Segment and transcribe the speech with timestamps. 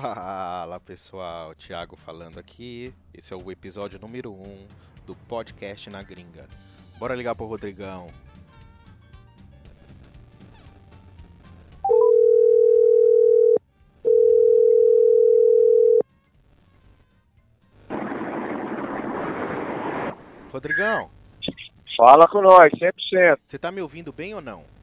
[0.00, 2.92] Fala pessoal, Thiago falando aqui.
[3.12, 4.66] Esse é o episódio número 1 um
[5.06, 6.48] do podcast na gringa.
[6.98, 8.08] Bora ligar pro Rodrigão.
[20.52, 21.08] Rodrigão,
[21.96, 23.38] Fala com nós, 100%.
[23.46, 24.73] você tá me ouvindo bem ou não?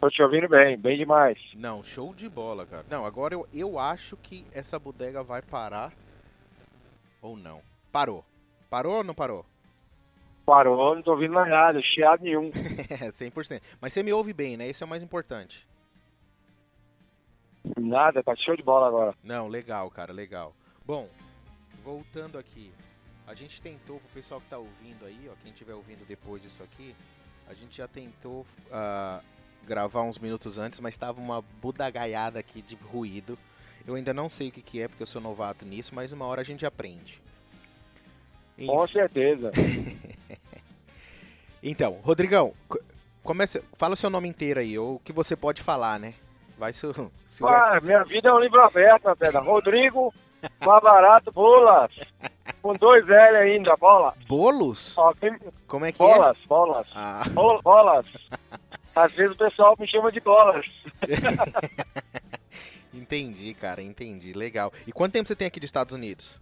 [0.00, 1.38] Tô te ouvindo bem, bem demais.
[1.54, 2.84] Não, show de bola, cara.
[2.90, 5.92] Não, agora eu, eu acho que essa bodega vai parar.
[7.22, 7.62] Ou não.
[7.90, 8.24] Parou.
[8.68, 9.44] Parou ou não parou?
[10.44, 12.50] Parou, não tô ouvindo mais nada, chiado nenhum.
[12.88, 13.60] É, 100%.
[13.80, 14.68] Mas você me ouve bem, né?
[14.68, 15.66] Esse é o mais importante.
[17.76, 19.14] Nada, tá show de bola agora.
[19.24, 20.54] Não, legal, cara, legal.
[20.84, 21.08] Bom,
[21.82, 22.70] voltando aqui.
[23.26, 26.62] A gente tentou, pro pessoal que tá ouvindo aí, ó, quem estiver ouvindo depois disso
[26.62, 26.94] aqui,
[27.48, 29.20] a gente já tentou ah,
[29.66, 33.38] gravar uns minutos antes, mas tava uma budagaiada aqui de ruído.
[33.86, 36.24] Eu ainda não sei o que, que é, porque eu sou novato nisso, mas uma
[36.26, 37.20] hora a gente aprende.
[38.66, 39.50] Com certeza.
[41.62, 42.78] Então, Rodrigão, co-
[43.24, 46.14] começa, fala seu nome inteiro aí, ou o que você pode falar, né?
[46.58, 46.86] Vai se,
[47.26, 49.40] se Ah, minha vida é um livro aberto, pedra.
[49.40, 50.14] Rodrigo,
[50.64, 51.90] barato, bolas.
[52.62, 54.14] Com dois L ainda, bola.
[54.28, 54.96] Bolos?
[54.96, 56.06] Ó, quem- Como é que é?
[56.06, 56.86] bolas, bolas.
[56.94, 58.06] Ah, Bol- Bolas.
[58.96, 60.64] Às vezes o pessoal me chama de bolas.
[62.92, 64.32] entendi, cara, entendi.
[64.32, 64.72] Legal.
[64.86, 66.40] E quanto tempo você tem aqui dos Estados Unidos?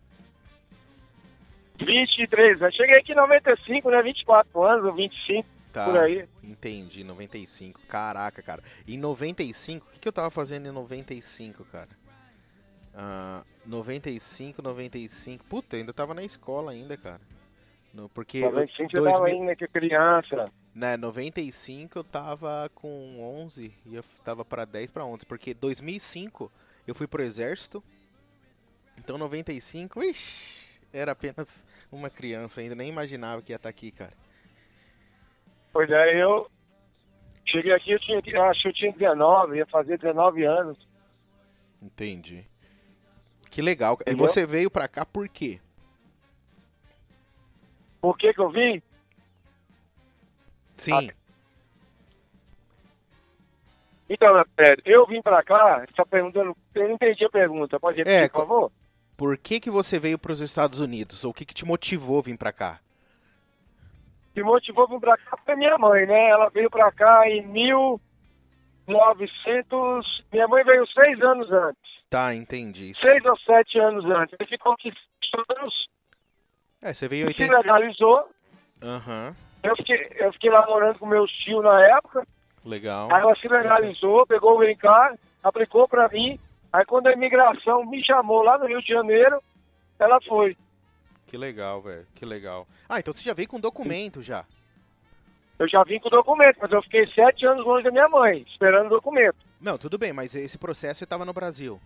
[1.78, 4.00] 23, eu cheguei aqui em 95, né?
[4.02, 5.86] 24 anos, ou 25, Tá.
[5.86, 6.24] por aí.
[6.44, 7.80] Entendi, 95.
[7.88, 8.62] Caraca, cara.
[8.86, 11.88] Em 95, o que, que eu tava fazendo em 95, cara?
[12.94, 15.44] Ah, 95, 95.
[15.46, 17.20] Puta, eu ainda tava na escola ainda, cara.
[17.92, 18.38] No, porque.
[18.38, 20.48] eu- 95 você tava 2000 ainda que criança.
[20.74, 26.50] Né, 95 eu tava com 11 e eu tava pra 10 pra 11, porque 2005
[26.86, 27.82] eu fui pro exército.
[28.98, 34.12] Então 95, ixi, era apenas uma criança ainda, nem imaginava que ia estar aqui, cara.
[35.72, 36.48] Pois é, eu
[37.46, 40.78] cheguei aqui, eu tinha, eu acho que eu tinha 19, ia fazer 19 anos.
[41.82, 42.46] Entendi.
[43.50, 43.96] Que legal.
[44.00, 44.26] E Entendeu?
[44.26, 45.60] você veio pra cá por quê?
[48.00, 48.82] Por que que eu vim?
[50.76, 51.10] Sim.
[54.08, 57.96] Então, meu Pedro, eu vim pra cá, tá perguntando, eu não entendi a pergunta, pode
[57.98, 58.70] repetir, É, por favor?
[59.16, 61.24] Por que que você veio pros Estados Unidos?
[61.24, 62.80] Ou o que que te motivou a vir pra cá?
[64.36, 66.28] Me motivou a vir pra cá foi minha mãe, né?
[66.30, 72.92] Ela veio pra cá em 1900, minha mãe veio seis anos antes, Tá, entendi.
[72.92, 74.36] seis ou sete anos antes.
[74.38, 75.88] Ele ficou aqui seis anos,
[76.82, 77.56] É, você veio em se 80.
[77.58, 78.28] legalizou,
[78.82, 79.34] Aham.
[79.64, 82.26] Eu fiquei, eu fiquei lá morando com meus tios na época,
[82.64, 83.12] Legal.
[83.12, 86.40] Aí ela se legalizou, pegou o green card, aplicou pra mim.
[86.72, 89.38] Aí quando a imigração me chamou lá no Rio de Janeiro,
[89.98, 90.56] ela foi.
[91.26, 92.06] Que legal, velho.
[92.14, 92.66] Que legal.
[92.88, 94.46] Ah, então você já veio com documento já.
[95.58, 98.86] Eu já vim com documento, mas eu fiquei sete anos longe da minha mãe, esperando
[98.86, 99.36] o documento.
[99.60, 101.78] Não, tudo bem, mas esse processo você tava no Brasil.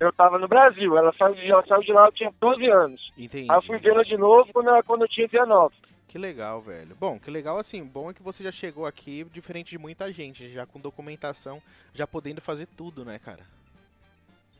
[0.00, 3.12] Eu tava no Brasil, ela saiu de, ela saiu de lá, eu tinha 12 anos.
[3.16, 3.48] Entendi.
[3.50, 5.74] Aí eu fui vê-la de novo quando, ela- quando eu tinha 19.
[6.08, 6.96] Que legal, velho.
[6.98, 7.84] Bom, que legal assim.
[7.84, 11.62] Bom é que você já chegou aqui diferente de muita gente, já com documentação,
[11.94, 13.44] já podendo fazer tudo, né, cara?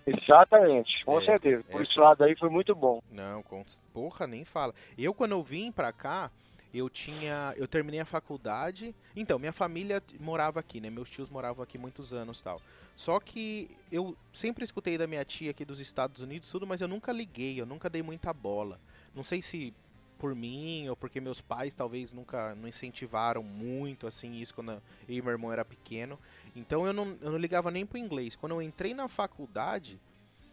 [0.06, 1.62] Exatamente, com É, certeza.
[1.64, 3.03] Por essa- esse lado aí foi muito bom.
[3.10, 3.64] Não, com...
[3.92, 4.75] porra, nem fala.
[4.97, 6.31] Eu quando eu vim pra cá,
[6.72, 8.94] eu tinha, eu terminei a faculdade.
[9.14, 10.88] Então, minha família morava aqui, né?
[10.88, 12.60] Meus tios moravam aqui muitos anos, tal.
[12.97, 16.88] Só que eu sempre escutei da minha tia aqui dos Estados Unidos tudo, mas eu
[16.88, 18.78] nunca liguei, eu nunca dei muita bola.
[19.14, 19.72] Não sei se
[20.19, 24.83] por mim ou porque meus pais talvez nunca não incentivaram muito assim isso quando eu
[25.09, 26.19] e meu irmão era pequeno.
[26.55, 28.37] Então eu não, eu não ligava nem pro inglês.
[28.37, 29.99] Quando eu entrei na faculdade,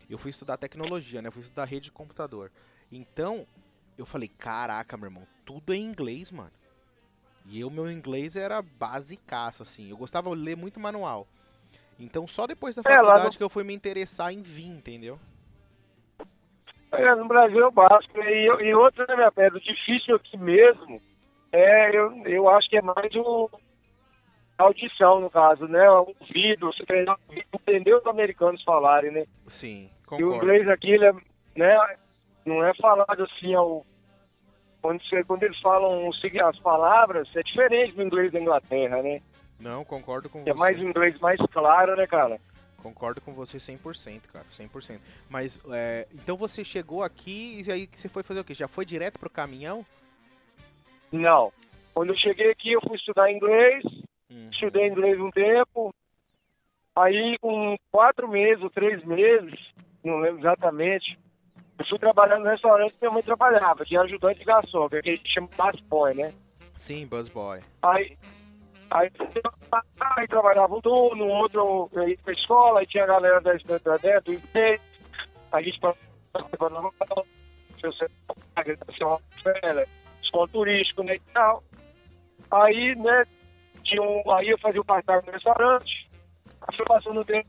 [0.09, 1.27] eu fui estudar tecnologia, né?
[1.27, 2.51] Eu fui estudar rede de computador.
[2.91, 3.47] Então,
[3.97, 6.51] eu falei, caraca, meu irmão, tudo é em inglês, mano.
[7.45, 9.89] E eu, meu inglês era basicaço, assim.
[9.89, 11.27] Eu gostava de ler muito manual.
[11.99, 15.19] Então, só depois da É, faculdade no- que eu fui me interessar em vir, entendeu?
[16.97, 18.19] É, no Brasil é o básico.
[18.19, 20.99] E, e outra, né, minha pedra, o difícil aqui mesmo,
[21.51, 23.49] é, eu, eu acho que é mais o,
[24.57, 25.89] audição, no caso, né?
[25.89, 27.17] O ouvido, você treinar
[27.53, 29.25] entender os americanos falarem, né?
[29.47, 30.35] Sim, E o concordo.
[30.35, 31.13] inglês aqui, ele é,
[31.55, 31.77] né,
[32.45, 33.85] não é falado assim ao...
[34.81, 36.09] Quando, você, quando eles falam
[36.43, 39.19] as palavras, é diferente do inglês da Inglaterra, né?
[39.59, 40.59] Não, concordo com É você.
[40.59, 42.39] mais inglês mais claro, né, cara?
[42.85, 44.99] Concordo com você 100%, cara, 100%.
[45.27, 48.53] Mas, é, então você chegou aqui e aí você foi fazer o quê?
[48.53, 49.83] Já foi direto pro caminhão?
[51.11, 51.51] Não.
[51.95, 53.83] Quando eu cheguei aqui, eu fui estudar inglês,
[54.29, 54.49] Hum.
[54.51, 55.91] estudei inglês um tempo.
[56.95, 59.59] Aí, com quatro meses ou três meses,
[60.03, 61.17] não lembro exatamente.
[61.79, 64.97] Eu fui trabalhar no restaurante que minha mãe trabalhava, que era ajudante de garçom, que
[64.97, 66.31] aquele que chama busboy, né?
[66.75, 67.61] Sim, Buzzboy.
[67.81, 68.15] Aí,
[68.91, 73.97] aí, trabalhava um turno, outro eu ia pra escola, aí tinha a galera da da
[73.97, 74.81] dentro, do IP,
[75.51, 76.05] a gente passava
[80.21, 81.63] desconto turístico, né, e tal.
[82.51, 83.23] Aí, né,
[83.83, 86.09] tinha um, aí eu fazia o part-time no restaurante,
[86.61, 87.47] aí foi passando o tempo,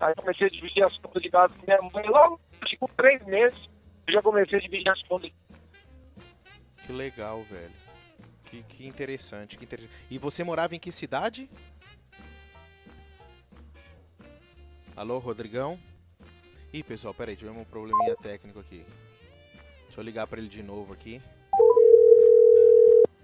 [0.00, 2.40] aí comecei a dividir as contas de casa com minha mãe, logo,
[2.78, 3.68] com três meses,
[4.06, 5.30] eu já comecei a dividir as contas
[6.86, 7.87] Que legal, velho.
[8.50, 9.92] Que, que interessante, que interessante.
[10.10, 11.50] E você morava em que cidade?
[14.96, 15.78] Alô, Rodrigão?
[16.72, 18.84] Ih, pessoal, peraí, tivemos um probleminha técnico aqui.
[19.84, 21.20] Deixa eu ligar pra ele de novo aqui.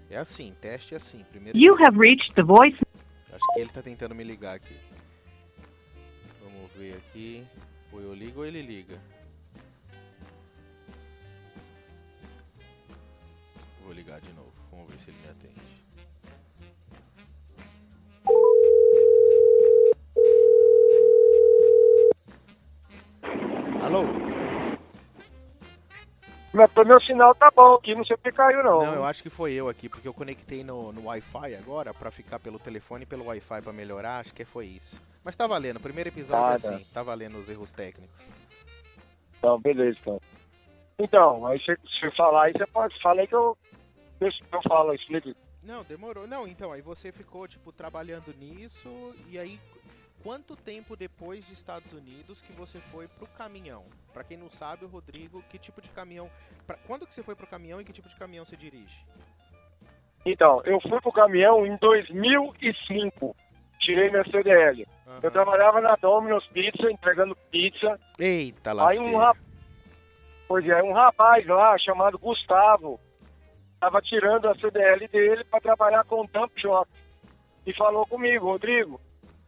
[0.09, 1.23] É assim, teste é assim.
[1.31, 2.77] Primeiro, You have reached the voice.
[3.31, 4.77] acho que ele tá tentando me ligar aqui.
[6.41, 7.45] Vamos ver aqui.
[7.91, 8.99] Ou eu ligo ou ele liga.
[13.83, 14.64] Vou ligar de novo.
[14.75, 15.65] Vamos ver se ele me atende.
[23.81, 24.03] Alô?
[26.53, 28.79] Mas meu sinal tá bom aqui, não sei porque caiu não.
[28.79, 32.09] Não, eu acho que foi eu aqui, porque eu conectei no, no Wi-Fi agora pra
[32.09, 35.01] ficar pelo telefone e pelo Wi-Fi pra melhorar, acho que foi isso.
[35.23, 38.25] Mas tá valendo, o primeiro episódio é Tá, assim, tá valendo os erros técnicos.
[39.37, 40.21] Então, beleza, então.
[40.97, 43.57] Então, aí você falar aí, você pode falar aí que eu,
[44.19, 45.35] eu, eu falo, eu explico.
[45.63, 46.27] Não, demorou.
[46.27, 49.59] Não, então, aí você ficou, tipo, trabalhando nisso, e aí,
[50.23, 53.83] quanto tempo depois de Estados Unidos que você foi pro caminhão?
[54.13, 56.29] Pra quem não sabe, o Rodrigo, que tipo de caminhão...
[56.67, 59.03] Pra, quando que você foi pro caminhão e que tipo de caminhão você dirige?
[60.23, 63.35] Então, eu fui pro caminhão em 2005.
[63.79, 64.87] Tirei minha CDL.
[65.07, 65.19] Aham.
[65.21, 67.99] Eu trabalhava na Domino's Pizza, entregando pizza.
[68.17, 69.11] Eita, Aí lasqueira.
[69.11, 69.45] um rapaz,
[70.47, 72.99] pois é, um rapaz lá chamado Gustavo
[73.87, 76.89] estava tirando a CDL dele para trabalhar com o dump truck
[77.65, 78.99] e falou comigo, Rodrigo,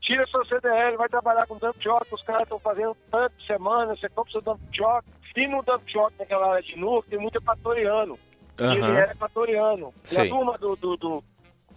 [0.01, 4.07] tira sua CDL, vai trabalhar com dump truck, os caras estão fazendo tanto semana, você
[4.09, 5.07] compra seu dump truck.
[5.35, 8.17] E no dump truck naquela área de Nuco tem muito equatoriano.
[8.59, 9.93] E ele era equatoriano.
[10.03, 10.25] E Sei.
[10.25, 11.23] a turma do, do, do-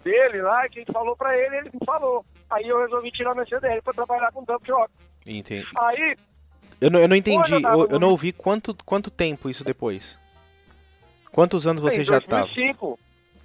[0.03, 2.25] dele lá, quem falou pra ele, ele me falou.
[2.49, 4.89] Aí eu resolvi tirar minha CDL para trabalhar com dump truck.
[5.27, 5.63] Entendi.
[5.79, 6.15] Aí
[6.79, 10.17] Eu não, eu não entendi, eu eu, não ouvi quanto, quanto tempo isso depois.
[11.31, 12.45] Quantos anos você em já tava?
[12.47, 12.99] 2005,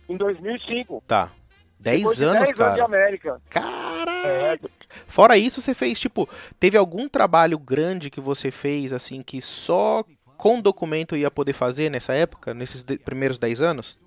[0.08, 1.02] Em 2005.
[1.06, 1.30] Tá.
[1.78, 2.84] Depois 10 de anos, 10 anos de cara.
[2.84, 3.40] América.
[3.50, 4.70] Caraca!
[5.06, 6.28] Fora isso, você fez, tipo,
[6.58, 10.02] teve algum trabalho grande que você fez, assim, que só
[10.36, 13.98] com documento ia poder fazer nessa época, nesses de- primeiros 10 anos?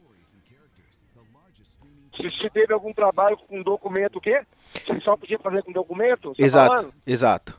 [2.16, 4.42] se, se teve algum trabalho com documento, o quê?
[4.86, 6.34] Você só podia fazer com documento?
[6.36, 6.94] Tá exato, falando?
[7.08, 7.59] exato.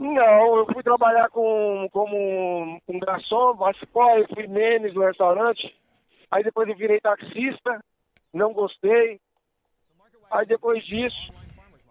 [0.00, 5.76] Não, eu fui trabalhar com, como um garçom, boy, fui memes no restaurante.
[6.30, 7.78] Aí depois eu virei taxista,
[8.32, 9.20] não gostei.
[10.30, 11.30] Aí depois disso,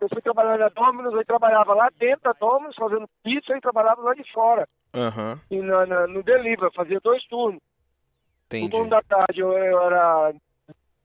[0.02, 4.02] eu fui trabalhar na Domino's, eu trabalhava lá dentro da Domino's, fazendo pizza e trabalhava
[4.02, 4.66] lá de fora.
[4.96, 7.62] Aham, E na, na- no delivery, fazia dois turnos.
[7.62, 8.72] Um entendi.
[8.72, 10.34] turno da tarde eu, eu era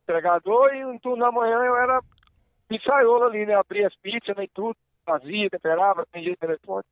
[0.05, 2.01] entregador e um turno da manhã eu era
[2.67, 3.55] pizzaiolo ali, né?
[3.55, 6.85] Abria as pizzas né, e tudo, fazia, temperava, atendia telefone.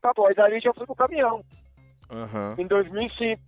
[0.00, 1.42] Tá bom, aí dali já fui pro caminhão,
[2.10, 3.40] Aham, em 2005.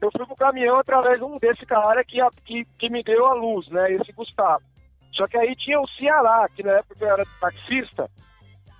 [0.00, 3.24] Eu fui pro caminhão através de um desse cara que, a- que, que me deu
[3.26, 3.92] a luz, né?
[3.92, 4.62] Esse Gustavo.
[5.12, 8.10] Só que aí tinha o Ceará, que na época eu era taxista.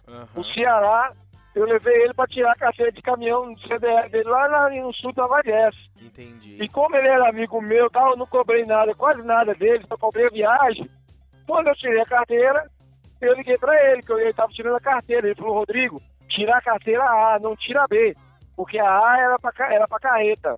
[0.07, 0.29] aham.
[0.37, 1.11] O Ceará,
[1.55, 4.93] eu levei ele para tirar a carteira de caminhão de CDR dele lá na- no
[4.93, 5.79] sul da Valhesse.
[6.03, 6.63] Entendi.
[6.63, 9.97] E como ele era amigo meu, tal, eu não cobrei nada, quase nada dele, só
[9.97, 10.87] cobrei a viagem.
[11.47, 12.71] Quando eu tirei a carteira,
[13.21, 15.27] eu liguei pra ele, que eu estava tirando a carteira.
[15.27, 18.15] Ele falou, Rodrigo, tira a carteira A, não tira a B.
[18.57, 20.57] Porque a A era pra, era pra carreta.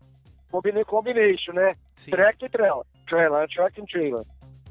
[0.50, 1.74] Combina- Combination, né?
[1.94, 2.10] Sim.
[2.12, 2.84] Track e trailer.
[3.06, 4.22] Trailer, track and trailer.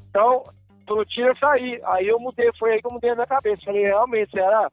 [0.08, 0.44] Então,
[0.86, 1.80] falou, tira essa aí.
[1.84, 3.62] Aí eu mudei, foi aí que eu mudei a minha cabeça.
[3.64, 4.70] Falei, realmente, será?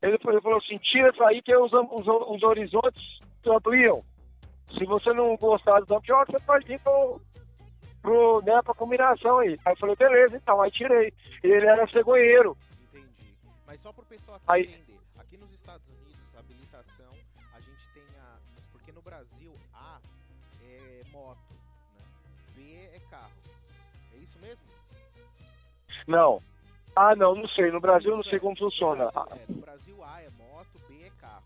[0.00, 4.00] Ele falou, ele falou assim, tira essa aí que os, os, os horizontes ampliam.
[4.76, 7.20] Se você não gostar do dump truck, você pode ir pro,
[8.02, 9.58] pro, né, pra combinação aí.
[9.64, 11.12] Aí eu falei, beleza, então, aí tirei.
[11.42, 12.56] Ele era cegonheiro.
[12.82, 13.34] Entendi.
[13.66, 14.98] Mas só pro pessoal aqui Aí- entender.
[15.18, 17.12] Aqui nos Estados Unidos, a habilitação,
[17.54, 18.36] a gente tem a.
[18.72, 19.98] Porque no Brasil, A
[20.62, 21.38] é moto,
[21.94, 22.02] né?
[22.54, 23.32] B é carro.
[24.14, 24.64] É isso mesmo?
[26.06, 26.42] Não.
[26.96, 27.70] Ah, não, não sei.
[27.70, 29.04] No Brasil eu não sei como funciona.
[29.04, 31.44] No Brasil, é, no Brasil, A é moto, B é carro.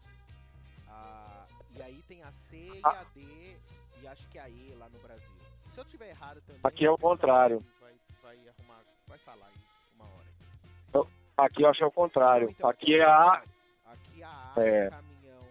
[0.88, 3.00] Ah, e aí tem a C e Ah.
[3.00, 3.56] a D
[4.00, 5.32] e acho que a E lá no Brasil.
[5.72, 6.60] Se eu tiver errado também.
[6.62, 7.64] Aqui é o contrário.
[7.80, 9.60] Vai, vai arrumar, vai falar aí
[9.94, 11.08] uma hora.
[11.36, 12.50] Aqui eu acho que é o contrário.
[12.50, 13.42] Então, Aqui é a.
[13.86, 15.42] Aqui a A é, é caminhão,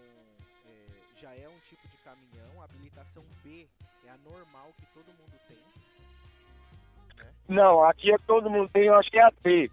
[0.66, 3.68] é, já é um tipo de caminhão, a habilitação B
[4.06, 5.58] é a normal que todo mundo tem.
[7.18, 7.32] Né?
[7.50, 9.72] Não, aqui é todo mundo tem, eu acho que é a D.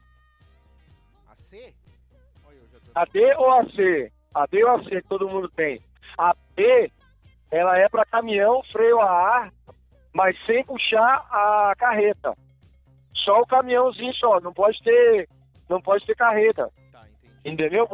[1.31, 1.75] A C?
[2.95, 4.13] A D ou a C?
[4.35, 5.83] A D ou a C que todo mundo tem.
[6.17, 6.91] A B,
[7.51, 9.53] ela é para caminhão, freio a ar,
[10.19, 12.35] mas sem puxar a carreta.
[13.15, 15.29] Só o caminhãozinho só, não pode ter,
[15.69, 16.69] não pode ter carreta.
[16.91, 17.05] Tá,
[17.45, 17.89] Entendeu?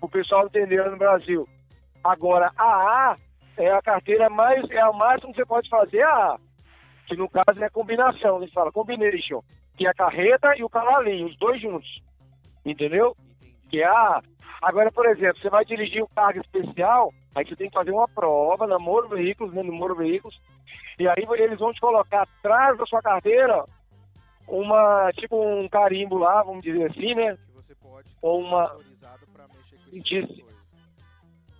[0.00, 1.48] O pessoal entender no Brasil.
[2.02, 3.16] Agora, a A
[3.58, 6.36] é a carteira mais, é o máximo que você pode fazer a A.
[7.06, 9.40] Que no caso é a combinação, a gente fala combination,
[9.76, 12.02] que é a carreta e o cavalinho, os dois juntos.
[12.64, 13.14] Entendeu?
[13.70, 14.22] Que é a A.
[14.62, 18.08] Agora, por exemplo, você vai dirigir um cargo especial, aí você tem que fazer uma
[18.08, 20.40] prova na Moro Veículos, né, no Moro Veículos,
[20.98, 23.64] e aí eles vão te colocar atrás da sua carteira
[24.48, 27.36] uma, tipo um carimbo lá, vamos dizer assim, né?
[27.36, 28.68] Que você pode ou uma
[29.32, 30.46] pra mexer com Diz...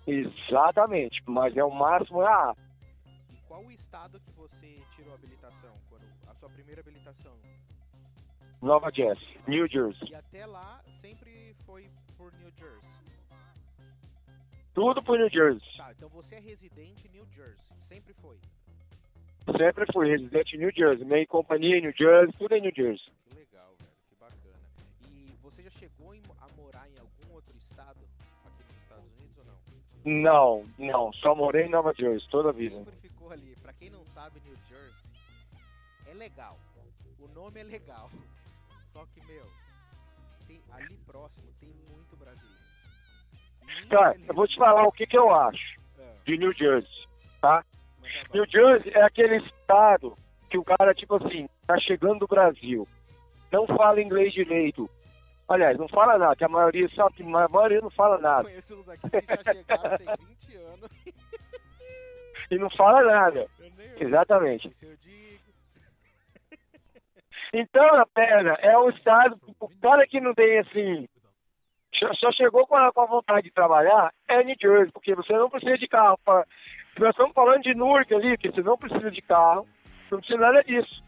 [0.07, 2.55] Exatamente, mas é o máximo ah.
[3.29, 5.71] E qual o estado que você tirou a habilitação?
[6.27, 7.33] A sua primeira habilitação?
[8.61, 10.09] Nova Jersey, New Jersey.
[10.09, 11.83] E até lá sempre foi
[12.17, 12.76] por New Jersey.
[14.77, 15.59] Tudo por New Jersey.
[15.75, 18.37] Tá, então você é residente em New Jersey, sempre foi.
[19.57, 23.11] Sempre fui residente em New Jersey, minha companhia em New Jersey, tudo em New Jersey.
[23.23, 24.53] Que legal, velho, que bacana.
[25.09, 27.97] E você já chegou a morar em algum outro estado
[28.45, 30.21] aqui nos Estados Unidos ou não?
[30.21, 32.75] Não, não, só morei em Nova Jersey toda a vida.
[32.75, 33.55] Sempre ficou ali.
[33.55, 35.09] Pra quem não sabe, New Jersey
[36.05, 36.55] é legal.
[37.19, 38.11] O nome é legal.
[38.93, 39.47] Só que, meu,
[40.45, 42.66] tem, ali próximo tem muito brasileiro.
[43.89, 45.77] Cara, eu vou te falar o que, que eu acho
[46.25, 47.07] de New Jersey,
[47.41, 47.63] tá?
[48.33, 50.15] New Jersey é aquele estado
[50.49, 52.87] que o cara, tipo assim, tá chegando do Brasil,
[53.51, 54.89] não fala inglês direito.
[55.47, 58.43] Aliás, não fala nada, que a maioria sabe que a maioria não fala nada.
[58.43, 60.91] Conheço uns aqui que já chegaram tem 20 anos.
[62.51, 63.47] e não fala nada.
[63.97, 64.69] Exatamente.
[67.53, 71.07] Então, a perna é um estado, o cara que não tem assim,
[72.15, 75.49] só chegou com a, com a vontade de trabalhar, é New Jersey, porque você não
[75.49, 76.45] precisa de carro para
[76.99, 79.67] nós estamos falando de Newark ali, que você não precisa de carro,
[80.11, 81.03] não precisa nada disso.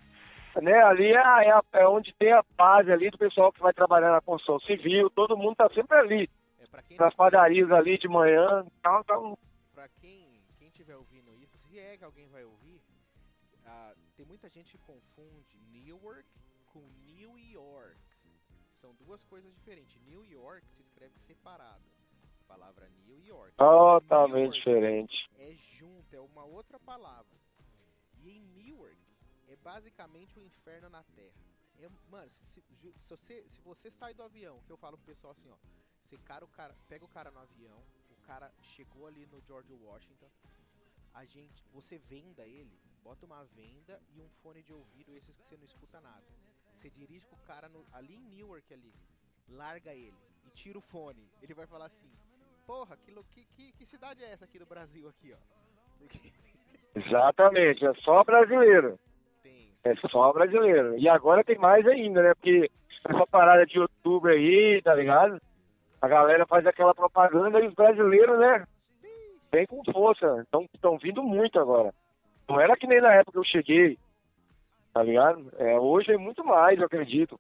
[0.62, 0.74] Né?
[0.84, 4.22] Ali é, é, é, onde tem a base ali do pessoal que vai trabalhar na
[4.22, 6.30] construção civil, todo mundo está sempre ali.
[6.60, 8.66] É, nas padarias ali de manhã.
[8.84, 9.40] Tal, tal.
[9.74, 12.82] Para quem, quem estiver ouvindo isso, se é que alguém vai ouvir,
[13.66, 16.26] ah, tem muita gente que confunde Newark
[16.72, 17.98] com New York.
[18.82, 20.02] São duas coisas diferentes.
[20.04, 21.84] New York se escreve separado
[22.50, 23.56] palavra New York.
[23.56, 25.30] Totalmente diferente.
[25.38, 27.38] É junto, é uma outra palavra.
[28.18, 28.98] E em Newark
[29.48, 31.40] é basicamente o um inferno na Terra.
[31.80, 32.62] É, mano, se, se,
[33.08, 35.58] você, se você sai do avião, que eu falo pro pessoal assim, ó,
[36.04, 39.72] você cara o cara, pega o cara no avião, o cara chegou ali no George
[39.74, 40.30] Washington,
[41.14, 45.48] a gente, você venda ele, bota uma venda e um fone de ouvido, esses que
[45.48, 46.28] você não escuta nada.
[46.80, 48.94] Você dirige com o cara no, ali em Newark ali,
[49.50, 50.16] larga ele
[50.48, 51.30] e tira o fone.
[51.42, 52.10] Ele vai falar assim:
[52.66, 55.38] porra, que, que, que cidade é essa aqui no Brasil, aqui, ó?
[55.98, 56.32] Porque...
[56.96, 58.98] Exatamente, é só brasileiro.
[59.44, 59.74] Tem.
[59.84, 60.98] É só brasileiro.
[60.98, 62.34] E agora tem mais ainda, né?
[62.34, 62.72] Porque
[63.04, 65.38] essa parada de outubro aí, tá ligado?
[66.02, 68.66] A galera faz aquela propaganda e os brasileiros, né?
[69.52, 70.48] Vem com força.
[70.74, 71.94] Estão vindo muito agora.
[72.48, 74.00] Não era que nem na época que eu cheguei,
[74.94, 75.52] tá ligado?
[75.58, 77.40] É, hoje é muito mais, eu acredito.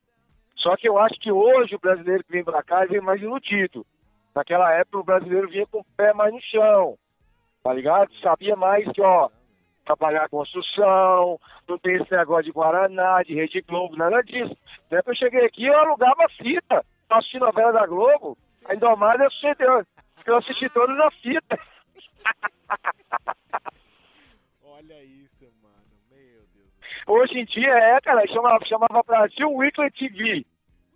[0.57, 3.85] Só que eu acho que hoje o brasileiro que vem pra cá vem mais iludido.
[4.35, 6.97] Naquela época o brasileiro vinha com o pé mais no chão,
[7.63, 8.13] tá ligado?
[8.21, 9.29] Sabia mais que, ó,
[9.85, 14.55] trabalhar construção, não tem esse negócio de Guaraná, de Rede Globo, nada disso.
[14.89, 19.19] Depois que eu cheguei aqui, eu alugava fita pra assistir novela da Globo, ainda mais
[19.19, 19.47] eu assisti,
[20.25, 21.59] eu assisti todas na fita.
[24.63, 25.28] Olha isso.
[27.09, 30.45] Hoje em dia é, cara, chamava, chamava Brasil Weekly TV.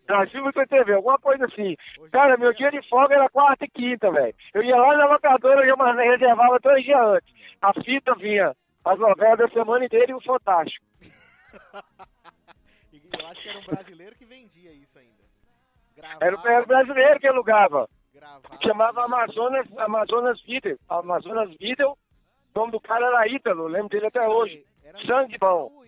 [0.06, 1.76] Brasil Weekly TV, alguma coisa assim.
[2.12, 4.36] Cara, meu dia de folga era quarta e quinta, velho.
[4.54, 7.34] Eu ia lá na locadora, eu reservava dois dias antes.
[7.60, 8.56] A fita vinha,
[8.86, 10.86] as novelas da semana inteira e o Fantástico.
[12.94, 15.24] eu acho que era um brasileiro que vendia isso ainda.
[15.96, 17.90] Gravava, era, era o brasileiro que alugava.
[18.14, 20.78] Gravava, Chamava Amazonas, Amazonas Video.
[20.88, 21.98] Amazonas Video.
[22.54, 24.64] O nome do cara era Ítalo, lembro dele até hoje.
[25.08, 25.84] Sangue bom.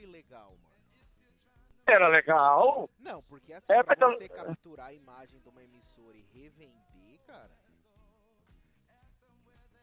[1.87, 2.89] Era legal.
[2.99, 7.51] Não, porque assim, é, pra você capturar a imagem de uma emissora e revender, cara.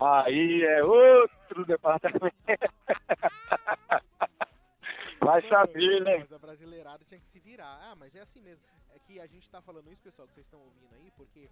[0.01, 2.27] Aí é outro departamento.
[5.21, 6.19] Vai saber, né?
[6.19, 7.79] Mas a brasileirada tinha que se virar.
[7.85, 8.65] Ah, mas é assim mesmo.
[8.93, 11.49] É que a gente tá falando isso, pessoal, que vocês estão ouvindo aí, porque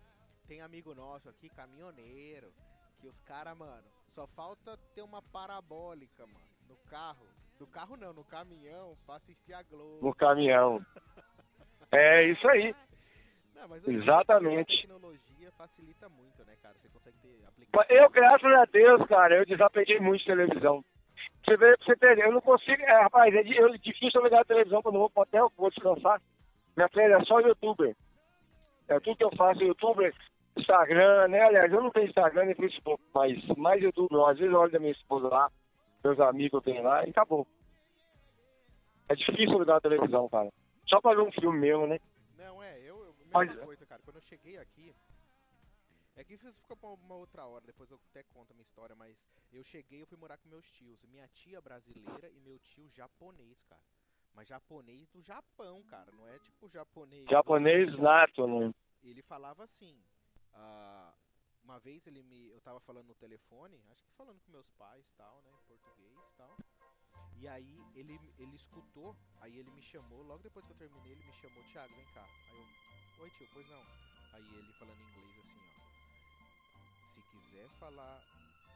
[0.48, 2.52] tem amigo nosso aqui, caminhoneiro,
[3.00, 7.24] que os caras, mano, só falta ter uma parabólica, mano, no carro.
[7.60, 9.98] No carro não, no caminhão, pra assistir a Globo.
[10.00, 10.80] No caminhão.
[11.92, 12.74] é isso aí.
[13.54, 14.72] Não, mas Exatamente.
[14.78, 16.74] A tecnologia facilita muito, né, cara?
[16.80, 17.92] Você consegue ter aplicativo.
[17.92, 20.82] Eu, graças a Deus, cara, eu desapeguei muito de televisão.
[21.44, 24.44] Você vê, você entender, eu não consigo, é, rapaz, é, eu- difícil eu ligar a
[24.44, 26.20] televisão quando eu vou pro hotel, vou descansar.
[26.74, 27.94] Minha filha é só youtuber.
[28.88, 30.14] É tudo que eu faço, youtuber,
[30.56, 31.42] Instagram, né?
[31.42, 34.18] Aliás, eu não tenho Instagram nem Facebook, mas mais youtuber.
[34.28, 35.50] Às vezes eu olho da minha esposa lá,
[36.02, 37.46] meus amigos eu tenho lá e acabou.
[39.08, 40.52] É difícil ligar a televisão, cara.
[40.88, 41.98] Só pra ver um filme mesmo, né?
[42.36, 44.00] Não, é, eu, eu mesma Mas- coisa, cara.
[44.04, 44.94] Quando eu cheguei aqui,
[46.16, 48.94] é que isso fica pra uma outra hora, depois eu até conto a minha história,
[48.94, 51.04] mas eu cheguei, eu fui morar com meus tios.
[51.04, 53.82] Minha tia brasileira e meu tio japonês, cara.
[54.32, 57.26] Mas japonês do Japão, cara, não é tipo japonês.
[57.28, 58.72] Japonês nato, né?
[59.02, 59.98] Ele falava assim.
[60.54, 61.12] ah,
[61.70, 62.50] uma vez ele me.
[62.50, 65.52] Eu tava falando no telefone, acho que falando com meus pais tal, né?
[65.52, 66.56] Em português tal.
[67.36, 71.24] E aí ele, ele escutou, aí ele me chamou, logo depois que eu terminei, ele
[71.24, 72.24] me chamou, Thiago, vem cá.
[72.50, 73.82] Aí eu, oi tio, pois não.
[74.32, 77.06] Aí ele falando em inglês assim, ó.
[77.06, 78.20] Se quiser falar.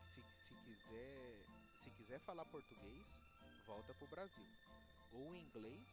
[0.07, 1.47] Se, se quiser.
[1.81, 3.05] Se quiser falar português,
[3.67, 4.47] volta pro Brasil.
[5.13, 5.85] Ou inglês,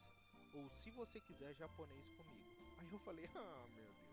[0.54, 2.46] ou se você quiser japonês comigo.
[2.78, 4.11] Aí eu falei, ah meu Deus.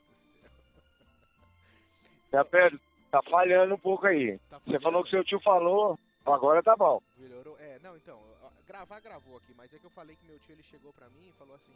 [2.32, 2.80] Minha Pedro,
[3.10, 4.38] tá falhando um pouco aí.
[4.50, 7.00] Tá Você falou que seu tio falou, agora tá bom.
[7.16, 7.58] Melhorou?
[7.58, 8.20] É, não, então,
[8.66, 11.28] gravar gravou aqui, mas é que eu falei que meu tio ele chegou pra mim
[11.28, 11.74] e falou assim: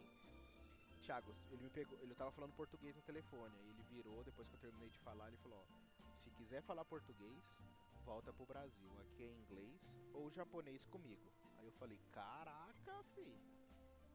[1.01, 4.55] Thiago, ele me pegou, ele tava falando português no telefone, aí ele virou, depois que
[4.55, 7.43] eu terminei de falar, ele falou: ó, se quiser falar português,
[8.05, 11.31] volta pro Brasil, aqui é inglês ou japonês comigo.
[11.57, 13.27] Aí eu falei: caraca, fi,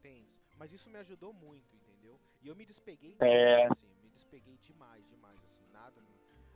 [0.00, 0.40] tenso.
[0.56, 2.18] Mas isso me ajudou muito, entendeu?
[2.42, 3.56] E eu me despeguei É.
[3.56, 6.00] demais, assim, me despeguei demais, demais, assim, nada.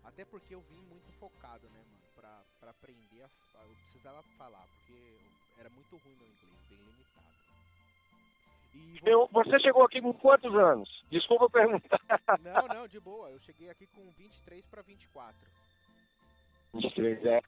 [0.05, 3.63] Até porque eu vim muito focado, né, mano, pra, pra aprender a.
[3.63, 5.17] Eu precisava falar, porque
[5.59, 7.33] era muito ruim meu inglês, bem limitado.
[8.75, 9.15] E você...
[9.15, 11.05] Eu, você chegou aqui com quantos anos?
[11.11, 12.01] Desculpa perguntar.
[12.41, 13.31] Não, não, de boa.
[13.31, 15.37] Eu cheguei aqui com 23 pra 24.
[16.75, 17.43] 23, é.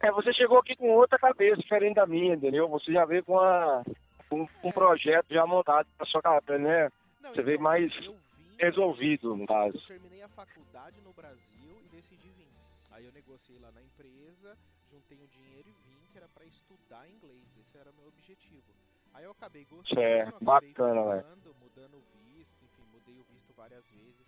[0.00, 2.68] É, você chegou aqui com outra cabeça, diferente da minha, entendeu?
[2.68, 3.82] Você já veio com a,
[4.30, 6.90] um, um projeto já montado pra sua cabeça, né?
[7.20, 9.76] Não, Você veio mais eu vim, Resolvido, no caso.
[9.76, 11.57] Eu terminei a faculdade no Brasil
[11.98, 12.48] decidi vir.
[12.90, 14.56] Aí eu negociei lá na empresa,
[14.90, 17.56] juntei o dinheiro e vim, que era pra estudar inglês.
[17.58, 18.72] Esse era o meu objetivo.
[19.12, 23.52] Aí eu acabei gostando, Certo, acabei bacana, ficando, mudando o visto, enfim, mudei o visto
[23.54, 24.26] várias vezes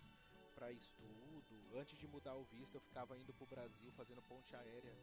[0.53, 1.55] pra estudo.
[1.73, 4.93] Antes de mudar o visto, eu ficava indo pro Brasil fazendo ponte aérea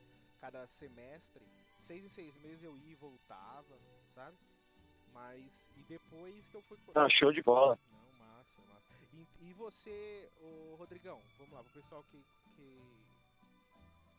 [0.41, 1.47] cada semestre.
[1.81, 3.79] Seis em seis meses eu ia e voltava,
[4.15, 4.37] sabe?
[5.13, 6.79] Mas, e depois que eu fui...
[6.95, 7.79] Ah, show de bola.
[7.91, 8.93] Não, massa, massa.
[9.15, 12.23] E, e você, ô, Rodrigão, vamos lá, pro pessoal que.
[12.59, 12.81] Que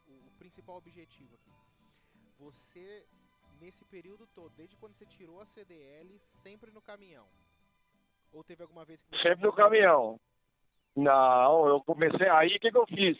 [0.08, 1.52] o, principal objetivo aqui.
[2.40, 3.06] Você,
[3.60, 7.26] nesse período todo, desde quando você tirou a CDL, sempre no caminhão?
[8.32, 9.22] Ou teve alguma vez que.
[9.22, 10.20] Sempre no caminhão.
[10.96, 12.30] Não, eu comecei.
[12.30, 13.18] Aí o que, que eu fiz?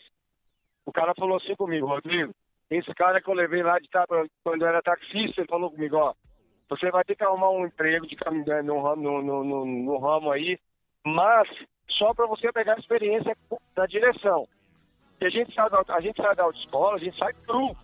[0.86, 2.34] O cara falou assim comigo, Rodrigo.
[2.70, 3.88] Esse cara que eu levei lá de
[4.42, 6.14] quando eu era taxista, ele falou comigo, ó.
[6.68, 9.98] Você vai ter que arrumar um emprego de caminhão no, ramo- no, no, no, no
[9.98, 10.58] ramo aí,
[11.04, 11.48] mas
[11.88, 13.36] só para você pegar a experiência
[13.74, 14.48] da direção.
[15.20, 17.76] E a gente sai da, a gente sai da autoescola, a gente sai cru,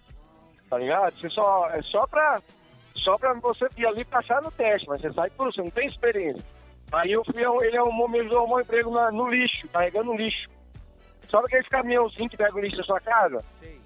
[0.70, 1.18] tá ligado?
[1.20, 2.40] Você só, é só pra,
[2.94, 5.87] só pra você ir ali passar no teste, mas você sai cru, você não tem
[5.87, 6.42] experiência.
[6.92, 10.49] Aí eu fui, ele arrumou, me arrumou um emprego na- no lixo, carregando lixo.
[11.31, 13.44] Sabe aquele caminhãozinho que pega o lixo da sua casa?
[13.61, 13.79] Sei.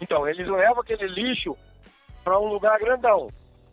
[0.00, 1.56] Então, eles levam aquele lixo
[2.24, 3.28] para um lugar grandão,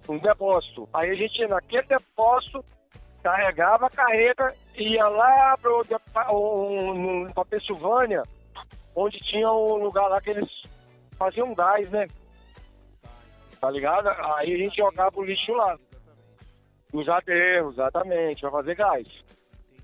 [0.08, 0.88] um depósito.
[0.94, 2.64] Aí a gente ia naquele depósito,
[3.24, 8.22] carregava a carreta ia lá para um, a Pensilvânia,
[8.98, 10.50] onde tinha um lugar lá que eles
[11.18, 12.08] faziam gás, né?
[13.62, 14.08] Tá, ligado?
[14.08, 15.78] Aí a gente jogava o lixo lá.
[16.92, 19.08] Os aterros, exatamente, para fazer gás.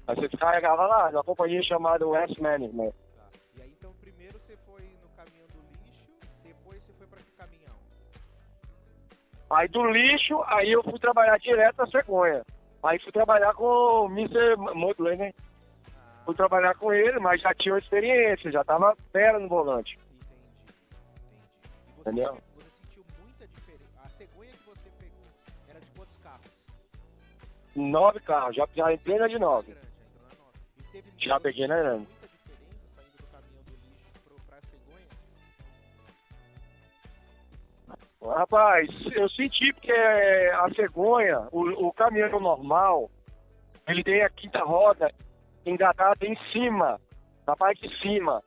[0.07, 2.91] Aí você carregava lá, na companhia chamada West Management.
[3.15, 3.29] Tá.
[3.55, 5.07] E aí então primeiro você foi no
[5.47, 6.09] do lixo,
[6.43, 7.75] depois você foi pra que caminhão?
[9.51, 12.41] Aí do lixo, aí eu fui trabalhar direto na cegonha.
[12.81, 14.57] Aí fui trabalhar com o Mr.
[14.57, 15.31] Modley, né?
[16.25, 19.99] Fui trabalhar com ele, mas já tinha experiência, já tava fera no volante.
[21.99, 22.21] entendi.
[22.21, 22.21] Entendi.
[22.21, 23.99] E você, você sentiu muita diferença.
[24.03, 25.27] A cegonha que você pegou
[25.67, 26.65] era de quantos carros?
[27.75, 29.73] Nove carros, já, já entrei na de nove.
[29.73, 31.43] grande, já nove.
[31.43, 32.07] Peguei na grande.
[38.25, 43.11] Rapaz, eu senti porque a cegonha, o, o caminhão normal,
[43.85, 45.13] ele tem a quinta roda
[45.65, 46.99] engatada em cima
[47.45, 48.41] na parte de cima.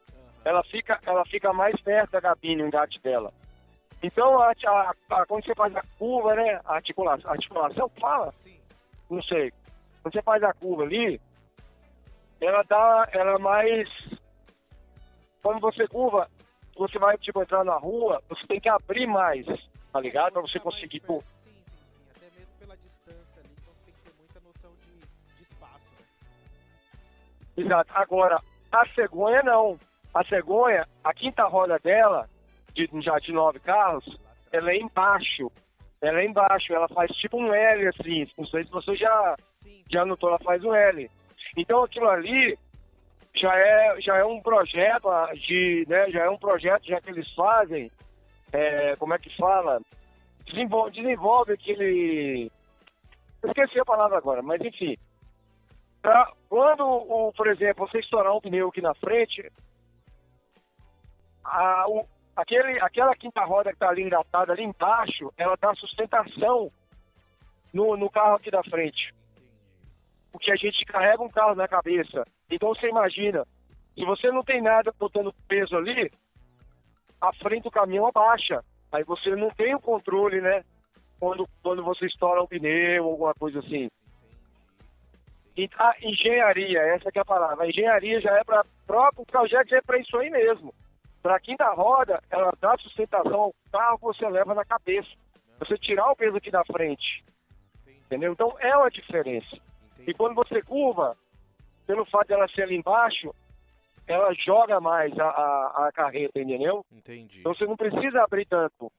[0.44, 3.32] Ela fica, ela fica mais perto da cabine, o engate dela.
[4.02, 6.60] Então, a, a, a, quando você faz a curva, né?
[6.64, 8.32] A articulação, articulação fala?
[8.42, 8.56] Sim.
[9.10, 9.52] Não sei.
[10.02, 11.20] Quando você faz a curva ali,
[12.40, 13.88] ela dá, ela é mais.
[15.42, 16.28] Quando você curva,
[16.76, 19.46] você vai tipo entrar na rua, você tem que abrir mais,
[19.92, 20.34] tá ligado?
[20.34, 21.00] Pra você conseguir.
[21.00, 21.22] Pô.
[27.56, 27.90] Exato.
[27.94, 28.40] Agora,
[28.72, 29.78] a cegonha não.
[30.14, 32.28] A cegonha, a quinta roda dela,
[32.74, 34.04] de, já de nove carros,
[34.52, 35.50] ela é embaixo.
[36.00, 38.26] Ela é embaixo, ela faz tipo um L assim.
[38.38, 39.36] Não sei se você já,
[39.90, 41.10] já notou, ela faz um L.
[41.56, 42.56] Então aquilo ali
[43.34, 47.10] já é, já é um projeto ah, de, né, já é um projeto já que
[47.10, 47.90] eles fazem,
[48.52, 49.80] é, como é que fala?
[50.46, 52.50] Desenvolve, desenvolve aquele.
[53.44, 54.96] Esqueci a palavra agora, mas enfim.
[56.06, 59.50] Pra, quando, o, por exemplo, você estourar um pneu aqui na frente,
[61.44, 66.70] a, o, aquele, aquela quinta roda que está ali engatada ali embaixo, ela dá sustentação
[67.74, 69.12] no, no carro aqui da frente.
[70.30, 72.24] Porque a gente carrega um carro na cabeça.
[72.48, 73.44] Então você imagina,
[73.92, 76.08] se você não tem nada botando peso ali,
[77.20, 78.62] a frente do caminhão abaixa.
[78.92, 80.62] Aí você não tem o controle, né?
[81.18, 83.88] Quando, quando você estoura um pneu ou alguma coisa assim.
[85.56, 87.64] E a engenharia, essa que é a palavra.
[87.64, 90.74] A engenharia já é para próprio projeto, já é para isso aí mesmo.
[91.22, 95.08] Para a quinta roda, ela dá sustentação ao carro que você leva na cabeça.
[95.58, 97.24] Você tirar o peso aqui da frente.
[97.86, 98.32] Entendeu?
[98.32, 99.56] Então é uma diferença.
[100.06, 101.16] E quando você curva,
[101.86, 103.34] pelo fato dela ser ali embaixo,
[104.06, 106.84] ela joga mais a, a, a carreta, entendeu?
[106.92, 107.40] Entendi.
[107.40, 108.92] Então você não precisa abrir tanto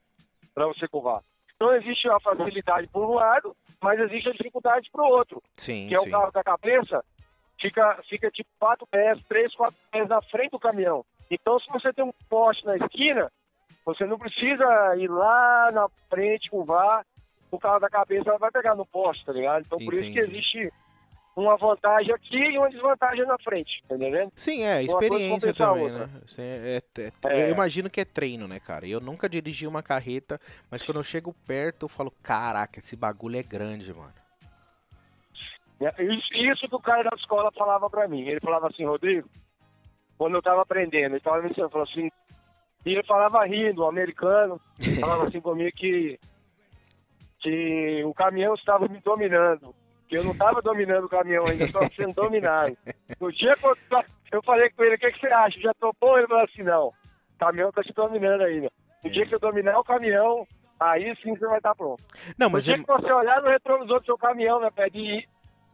[0.54, 1.22] para você curvar.
[1.58, 5.42] Então existe a facilidade por um lado, mas existe a dificuldade para o outro.
[5.56, 6.12] Sim, Que é o sim.
[6.12, 7.04] carro da cabeça,
[7.60, 11.04] fica, fica tipo quatro pés, três, quatro pés na frente do caminhão.
[11.32, 13.32] Então se você tem um poste na esquina,
[13.84, 17.04] você não precisa ir lá na frente curvar,
[17.50, 19.64] o carro da cabeça vai pegar no poste, tá ligado?
[19.66, 20.38] Então por isso que Entendi.
[20.38, 20.72] existe
[21.38, 24.32] uma vantagem aqui e uma desvantagem na frente, tá entendendo?
[24.36, 26.10] Sim, é, experiência também, né?
[26.26, 27.44] Assim, é- é- É.
[27.44, 28.88] Eu imagino que é treino, né, cara?
[28.88, 30.40] Eu nunca dirigi uma carreta,
[30.72, 34.14] mas quando eu chego perto, eu falo, caraca, esse bagulho é grande, mano.
[35.80, 38.28] Isso, isso que o cara da escola falava pra mim.
[38.28, 39.30] Ele falava assim, Rodrigo,
[40.18, 42.10] quando eu tava aprendendo, ele tava me ensinando, falou assim,
[42.84, 44.60] e ele falava rindo, o americano,
[45.00, 46.20] falava assim comigo que,
[47.42, 49.76] que o caminhão estava me dominando.
[50.08, 52.78] Que eu não estava dominando o caminhão ainda, eu estava sendo dominado.
[53.20, 53.76] No dia que eu,
[54.32, 55.60] eu falei com ele, o que, que você acha?
[55.60, 56.18] Já topou?
[56.18, 56.94] Ele falou assim, não, o
[57.40, 58.72] caminhão está te dominando ainda.
[59.04, 59.14] No É.
[59.14, 60.48] dia que eu dominar o caminhão,
[60.80, 62.02] aí sim você vai estar pronto.
[62.38, 64.88] Não, No mas dia é, que você olhar no retrovisor do seu caminhão, né, Pé,
[64.94, 65.26] e,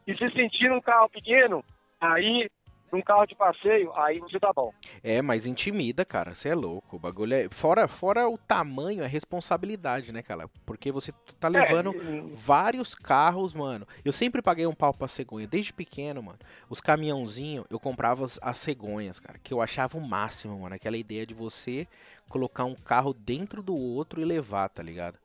[0.07, 1.63] e se sentir um carro pequeno,
[2.01, 2.49] aí,
[2.93, 4.71] num carro de passeio, aí você tá bom.
[5.03, 6.35] é, mas intimida, cara.
[6.35, 6.95] Você é louco.
[6.95, 7.49] O bagulho é.
[7.49, 10.47] Fora, fora o tamanho, é responsabilidade, né, cara?
[10.63, 11.89] Porque você tá levando.
[11.89, 13.87] É, vários carros, mano.
[14.05, 16.37] Eu sempre paguei um pau pra cegonha, desde pequeno, mano.
[16.69, 20.75] Os caminhãozinhos, eu comprava as, as cegonhas, cara, que eu achava o máximo, mano.
[20.75, 21.87] Aquela ideia de você
[22.29, 25.17] colocar um carro dentro do outro e levar, tá ligado?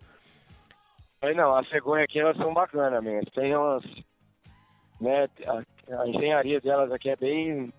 [1.20, 3.30] Aí não, as cegonhas aqui, elas são bacanas mesmo.
[3.32, 3.84] Tem umas,
[5.00, 5.28] né,
[5.90, 7.72] a, engenharia delas aqui é bem...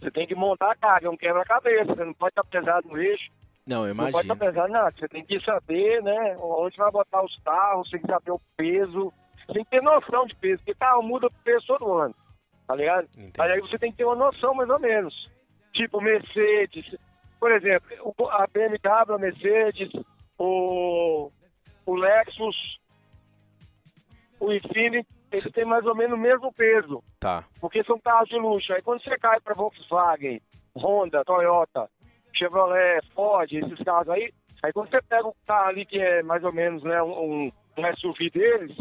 [0.00, 2.98] Você tem que montar a carga, é um quebra-cabeça, você não pode estar pesado no
[2.98, 3.30] eixo,
[3.66, 4.52] Não, eu não pode estar imagino.
[4.52, 4.94] pesado nada.
[4.98, 9.12] Você tem que saber, né, onde vai botar os carros, tem que saber o peso,
[9.46, 12.14] você tem que ter noção de peso, porque carro muda o peso todo ano,
[12.66, 13.06] tá ligado?
[13.16, 13.32] Entendi.
[13.38, 15.30] Aí você tem que ter uma noção mais ou menos.
[15.72, 16.94] Tipo Mercedes,
[17.40, 17.86] por exemplo,
[18.30, 19.90] a BMW, a Mercedes,
[20.38, 21.30] o,
[21.84, 22.78] o Lexus,
[24.40, 25.08] o Infiniti,
[25.42, 27.44] eles têm mais ou menos o mesmo peso, Tá.
[27.60, 28.72] porque são carros de luxo.
[28.72, 30.40] Aí quando você cai para Volkswagen,
[30.76, 31.88] Honda, Toyota,
[32.32, 36.42] Chevrolet, Ford, esses carros aí, aí quando você pega o carro ali que é mais
[36.44, 38.76] ou menos né, um, um SUV deles,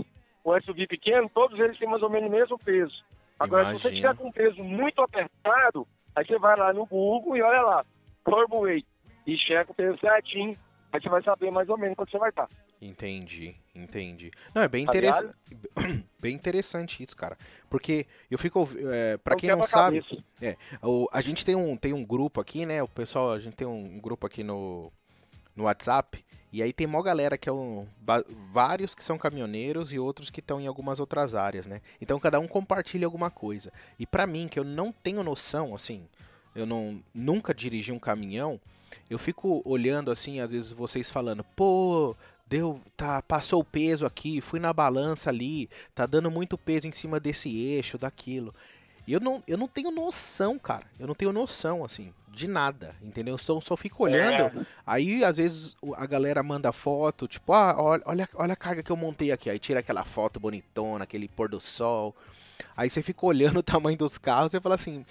[0.46, 3.04] um SUV pequeno, todos eles têm mais ou menos o mesmo peso.
[3.40, 7.36] Agora, se você tiver com um peso muito apertado, aí você vai lá no Google
[7.38, 7.86] e olha lá,
[8.24, 8.88] Turbo Weight,
[9.28, 10.58] e checa o peso certinho,
[10.92, 12.48] aí você vai saber mais ou menos quanto você vai estar.
[12.84, 14.30] Entendi, entendi.
[14.54, 15.34] Não, é bem interessante.
[16.20, 17.38] bem interessante isso, cara.
[17.70, 18.68] Porque eu fico.
[18.92, 20.58] É, pra Então, quem não sabe, quebra-cabeça.
[20.82, 22.84] O- a gente tem um, tem um grupo aqui, né?
[22.84, 24.92] O pessoal, a gente tem um, grupo aqui no,
[25.56, 26.24] no WhatsApp.
[26.52, 27.88] E aí tem mó galera que é um.
[28.52, 31.82] vários que são caminhoneiros e outros que estão em algumas outras áreas, né?
[32.02, 33.72] Então cada um compartilha alguma coisa.
[33.98, 36.06] E pra mim, que eu não tenho noção, assim,
[36.54, 38.60] eu não nunca dirigi um caminhão,
[39.10, 42.16] eu fico olhando assim, às vezes vocês falando, pô,
[42.54, 46.92] deu, tá, passou o peso aqui, fui na balança ali, tá dando muito peso em
[46.92, 48.54] cima desse eixo, daquilo.
[49.08, 50.86] Eu não, eu não tenho noção, cara.
[51.00, 53.34] Eu não tenho noção, assim, de nada, entendeu?
[53.34, 54.60] Eu só, só fico olhando.
[54.60, 54.66] É.
[54.86, 58.96] Aí, às vezes, a galera manda foto, tipo, ah, olha, olha a carga que eu
[58.96, 59.50] montei aqui.
[59.50, 62.16] Aí tira aquela foto bonitona, aquele pôr do sol.
[62.78, 65.04] Aí você fica olhando o tamanho dos carros e fala assim.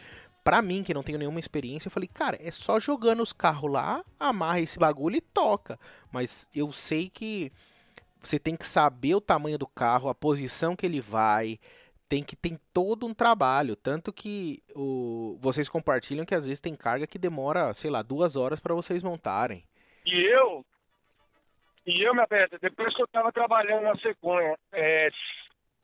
[0.45, 3.71] Pra mim, que não tenho nenhuma experiência, eu falei, cara, é só jogando os carros
[3.71, 5.79] lá, amarra esse bagulho e toca.
[6.11, 7.53] Mas eu sei que
[8.19, 11.59] você tem que saber o tamanho do carro, a posição que ele vai,
[12.09, 16.75] tem que tem todo um trabalho, tanto que o, vocês compartilham que às vezes tem
[16.75, 19.65] carga que demora, sei lá, duas horas para vocês montarem.
[20.05, 20.65] E eu,
[21.87, 25.09] e eu, minha pedra, depois que eu estava trabalhando na Sequoia, é,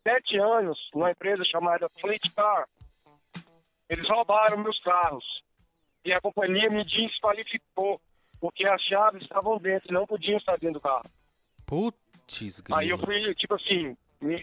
[0.03, 2.69] sete anos, numa empresa chamada Fleet Car,
[3.89, 5.25] eles roubaram meus carros
[6.05, 8.01] e a companhia me desqualificou
[8.41, 11.11] porque as chaves estavam dentro, não podiam estar dentro do carro.
[11.67, 14.41] Putz, Aí eu fui, tipo assim, me,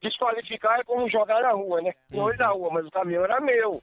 [0.00, 1.92] desqualificar é como jogar na rua, né?
[2.10, 2.36] Não uhum.
[2.36, 3.82] na rua, mas o caminhão era meu.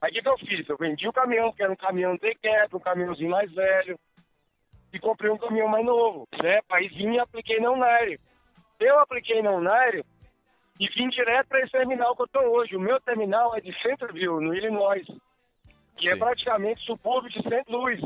[0.00, 0.68] Aí o que, que eu fiz?
[0.68, 3.98] Eu vendi o caminhão, que era um caminhão quieto, um caminhãozinho mais velho,
[4.92, 6.60] e comprei um caminhão mais novo, né?
[6.70, 8.20] Aí vim e apliquei não Naire.
[8.80, 10.04] Eu apliquei não Naire
[10.78, 12.76] e vim direto para esse terminal que eu tô hoje.
[12.76, 15.06] O meu terminal é de Centerville, no Illinois,
[15.96, 16.16] que é Sim.
[16.16, 17.64] é praticamente subúrbio de St.
[17.68, 18.00] Louis.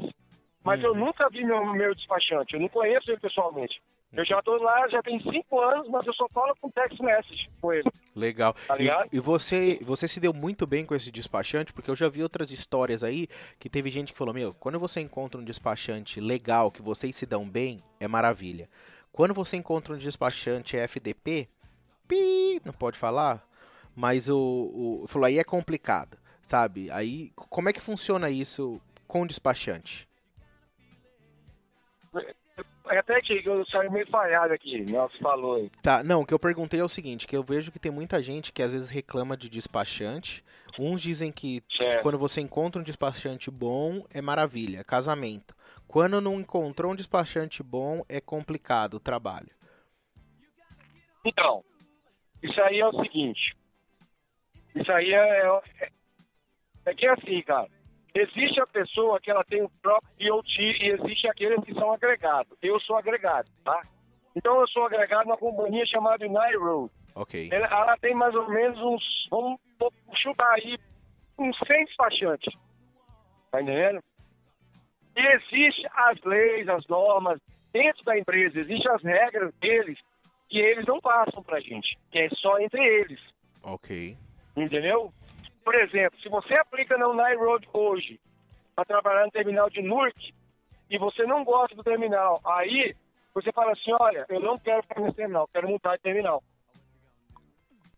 [0.63, 0.87] Mas hum.
[0.87, 3.81] eu nunca vi meu, meu despachante, eu não conheço ele pessoalmente.
[4.13, 7.49] Eu já tô lá, já tem cinco anos, mas eu só falo com text message
[7.61, 7.89] com ele.
[8.15, 8.55] Legal.
[8.67, 12.09] Tá e, e, você, você se deu muito bem com esse despachante, porque eu já
[12.09, 13.29] vi outras histórias aí
[13.59, 17.25] que teve gente que falou: Meu, quando você encontra um despachante legal, que vocês se
[17.25, 18.69] dão bem, é maravilha.
[19.13, 21.49] Quando você encontra um despachante FDP,
[22.11, 23.47] pi, não pode falar,
[23.95, 26.91] mas o, o falou aí é complicado, sabe?
[26.91, 30.09] Aí como é que funciona isso com o despachante?
[32.91, 35.71] É até que eu saí meio falhado aqui, Nelson falou aí.
[35.81, 38.21] Tá, não, o que eu perguntei é o seguinte, que eu vejo que tem muita
[38.21, 40.45] gente que às vezes reclama de despachante.
[40.77, 42.03] Uns dizem que certo.
[42.03, 45.55] quando você encontra um despachante bom, é maravilha, casamento.
[45.87, 49.51] Quando não encontrou um despachante bom, é complicado o trabalho.
[51.25, 51.63] Então,
[52.43, 53.57] isso aí é o seguinte.
[54.75, 55.47] Isso aí é,
[55.81, 55.89] é,
[56.87, 57.69] é que é assim, cara.
[58.15, 62.57] Existe a pessoa que ela tem o próprio IoT e existe aqueles que são agregados.
[62.61, 63.83] Eu sou agregado, tá?
[64.35, 66.93] Então eu sou agregado numa companhia chamada United Road.
[67.15, 67.49] Ok.
[67.53, 69.61] Ela, ela, tem mais ou menos uns, vamos
[70.15, 70.77] chutar aí,
[71.39, 72.55] uns 100 despachantes.
[73.51, 74.03] Tá entendendo?
[75.17, 77.41] E existe as leis, as normas
[77.73, 79.99] dentro da empresa, existem as regras deles
[80.51, 83.21] que eles não passam pra gente, que é só entre eles.
[83.63, 84.17] Ok.
[84.57, 85.13] Entendeu?
[85.65, 88.21] Por exemplo, se você aplica na Unai Road hoje
[88.75, 90.35] para trabalhar no terminal de Newark
[90.91, 92.97] e você não gosta do terminal, aí
[93.33, 96.43] você fala assim, olha, eu não quero ficar nesse terminal, quero mudar de terminal.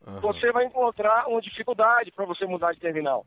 [0.07, 0.21] Uhum.
[0.21, 3.25] Você vai encontrar uma dificuldade para você mudar de terminal.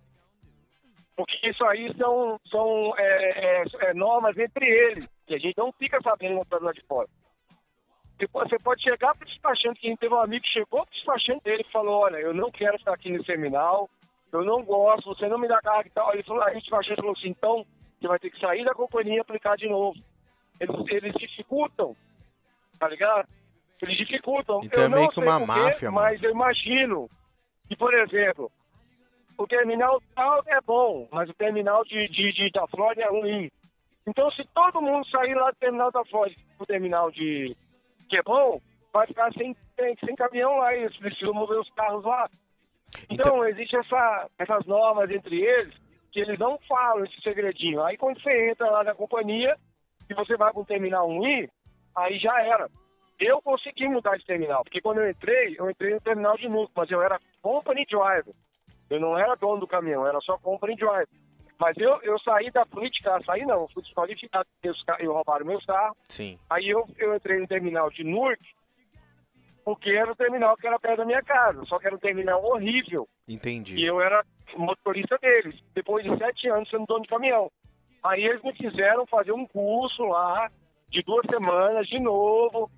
[1.15, 5.71] Porque isso aí são, são é, é, é, normas entre eles, que a gente não
[5.71, 7.07] fica sabendo lado de fora.
[8.17, 11.43] Você pode chegar para o despachante, que teve um amigo que chegou para o despachante
[11.43, 13.89] dele e falou, olha, eu não quero estar aqui nesse terminal,
[14.32, 16.13] eu não gosto, você não me dá carga e tal.
[16.13, 17.65] Ele falou, a gente vai falou assim, então
[17.99, 19.99] você vai ter que sair da companhia e aplicar de novo.
[20.60, 21.95] Eles, eles dificultam,
[22.80, 23.28] tá ligado?
[23.82, 24.62] Eles dificultam.
[24.63, 27.10] Então eu é meio que uma porquê, máfia, Mas eu imagino
[27.67, 28.49] que, por exemplo,
[29.38, 33.51] o terminal tal é bom, mas o terminal de, de, de, da Flórida é ruim.
[34.08, 37.56] Então, se todo mundo sair lá do terminal da Flórida pro terminal de
[38.07, 38.59] que é bom,
[38.93, 42.29] vai ficar sem, sem, sem caminhão lá e eles precisam mover os carros lá.
[43.09, 45.73] Então, então existe essa, essas normas entre eles
[46.11, 47.83] que eles não falam esse segredinho.
[47.83, 49.57] Aí quando você entra lá na companhia
[50.09, 51.47] e você vai para um terminal ruim,
[51.95, 52.69] aí já era.
[53.19, 56.71] Eu consegui mudar de terminal, porque quando eu entrei, eu entrei no terminal de núcleo,
[56.75, 58.33] mas eu era company driver.
[58.89, 61.07] Eu não era dono do caminhão, eu era só company driver.
[61.59, 65.97] Mas eu, eu saí da política, saí não, fui desqualificado, porque eu roubaram meus carros.
[66.03, 66.37] Sim.
[66.49, 68.43] Aí eu, eu entrei no terminal de Newark,
[69.63, 72.43] porque era o terminal que era perto da minha casa, só que era um terminal
[72.43, 73.07] horrível.
[73.27, 73.77] Entendi.
[73.77, 74.23] E eu era
[74.57, 77.51] motorista deles, depois de sete anos sendo dono de caminhão.
[78.03, 80.51] Aí eles me fizeram fazer um curso lá,
[80.89, 82.69] de duas semanas, de novo,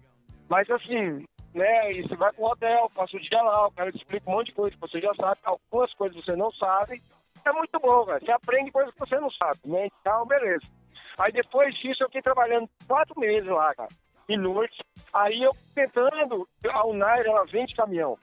[0.48, 3.98] mas assim, né, e você vai pro hotel, passa o dia lá, o cara te
[3.98, 7.02] explica um monte de coisa que você já sabe, algumas coisas você não sabe,
[7.46, 8.26] é muito bom, velho.
[8.26, 9.88] Você aprende coisas que você não sabe, né?
[10.02, 10.66] Então, beleza.
[11.18, 13.90] Aí depois disso eu fiquei trabalhando quatro meses lá, cara
[14.28, 14.84] e noite.
[15.14, 18.18] Aí eu tentando, a Unair ela vende caminhão.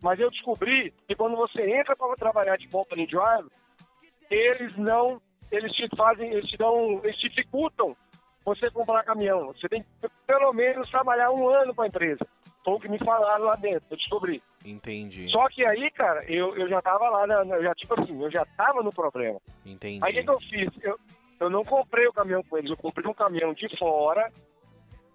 [0.00, 3.50] Mas eu descobri que quando você entra para trabalhar de company driver,
[4.30, 5.20] eles não,
[5.50, 7.96] eles te fazem, eles te dão, eles dificultam
[8.44, 9.52] você comprar caminhão.
[9.52, 12.26] Você tem que pelo menos trabalhar um ano para a empresa.
[12.64, 14.42] Foi o que me falaram lá dentro, eu descobri.
[14.64, 15.28] Entendi.
[15.30, 18.30] Só que aí, cara, eu, eu já tava lá, na, na- já, tipo assim, eu
[18.30, 19.40] já tava no problema.
[19.66, 19.98] Entendi.
[20.04, 20.68] Aí o que, que eu fiz?
[20.84, 20.98] Eu,
[21.40, 24.30] eu não comprei o caminhão com eles, eu comprei um caminhão de fora,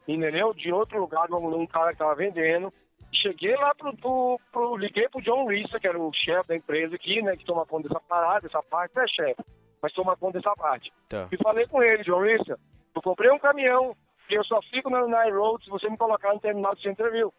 [0.08, 0.54] entendeu?
[0.54, 2.74] De outro lugar, de um, cara que tava vendendo.
[3.14, 6.96] Cheguei lá pro, pro, pro- Liguei pro John Rissa, que era o chefe da empresa
[6.96, 7.36] aqui, né?
[7.38, 9.42] Que toma conta dessa parada, dessa parte, não é chefe,
[9.82, 10.92] mas toma conta dessa parte.
[11.08, 11.28] Tá.
[11.32, 12.60] E falei com ele, John Rissa,
[12.94, 13.96] eu comprei um caminhão
[14.30, 17.32] e eu só fico na Nine Road se você me colocar no terminal de Centerville.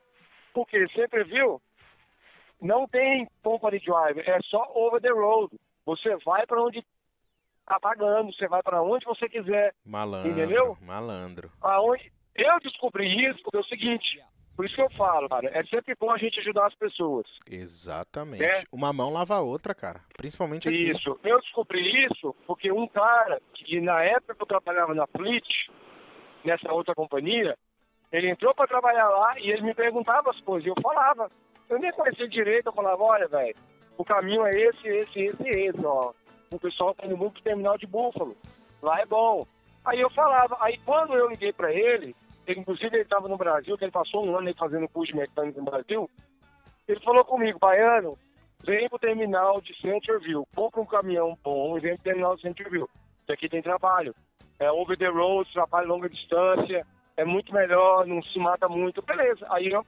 [0.53, 1.59] Porque Centerville
[2.61, 5.55] não tem company drive, é só over the road.
[5.85, 6.85] Você vai para onde
[7.66, 9.74] tá pagando, você vai para onde você quiser.
[9.85, 10.31] Malandro.
[10.31, 10.77] Entendeu?
[10.81, 11.51] Malandro.
[11.61, 14.22] Aonde eu descobri isso porque é o seguinte,
[14.59, 17.27] por isso que eu falo, cara, é sempre bom a gente ajudar as pessoas.
[17.48, 18.42] Exatamente.
[18.42, 18.62] É.
[18.72, 20.01] Uma mão lava a outra, cara.
[20.16, 20.90] Principalmente aqui.
[20.90, 21.16] Isso.
[21.22, 25.46] Eu descobri isso porque um cara que na época que eu trabalhava na Fleet,
[26.44, 27.57] nessa outra companhia,
[28.11, 31.31] ele entrou para trabalhar lá e ele me perguntava as coisas e eu falava.
[31.68, 33.55] Eu nem conhecia direito, eu falava, olha, velho,
[33.96, 36.12] o caminho é esse, esse, esse, esse, ó.
[36.51, 38.37] O pessoal tá indo muito terminal de Búfalo.
[38.83, 39.46] Lá é bom.
[39.85, 42.14] Aí eu falava, aí quando eu liguei para ele,
[42.46, 45.59] ele, inclusive ele estava no Brasil, que ele passou um ano fazendo curso de mecânico
[45.59, 46.11] no Brasil,
[46.87, 48.16] ele falou comigo, Baiano,
[48.64, 52.87] vem pro terminal de Centerville, compra um caminhão bom e vem pro terminal de Centerville.
[53.22, 54.14] Isso aqui tem trabalho.
[54.59, 59.03] É over the road, trabalho longa distância, é muito melhor, não se mata muito.
[59.03, 59.47] Beleza.
[59.51, 59.85] Aí, eu,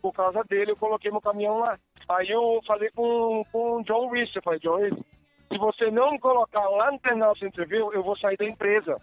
[0.00, 1.78] por causa dele, eu coloquei meu caminhão lá.
[2.08, 4.78] Aí eu falei com, com o John Reese, eu falei, John
[5.52, 8.96] se você não me colocar lá no terminal Centerville, eu vou sair da empresa.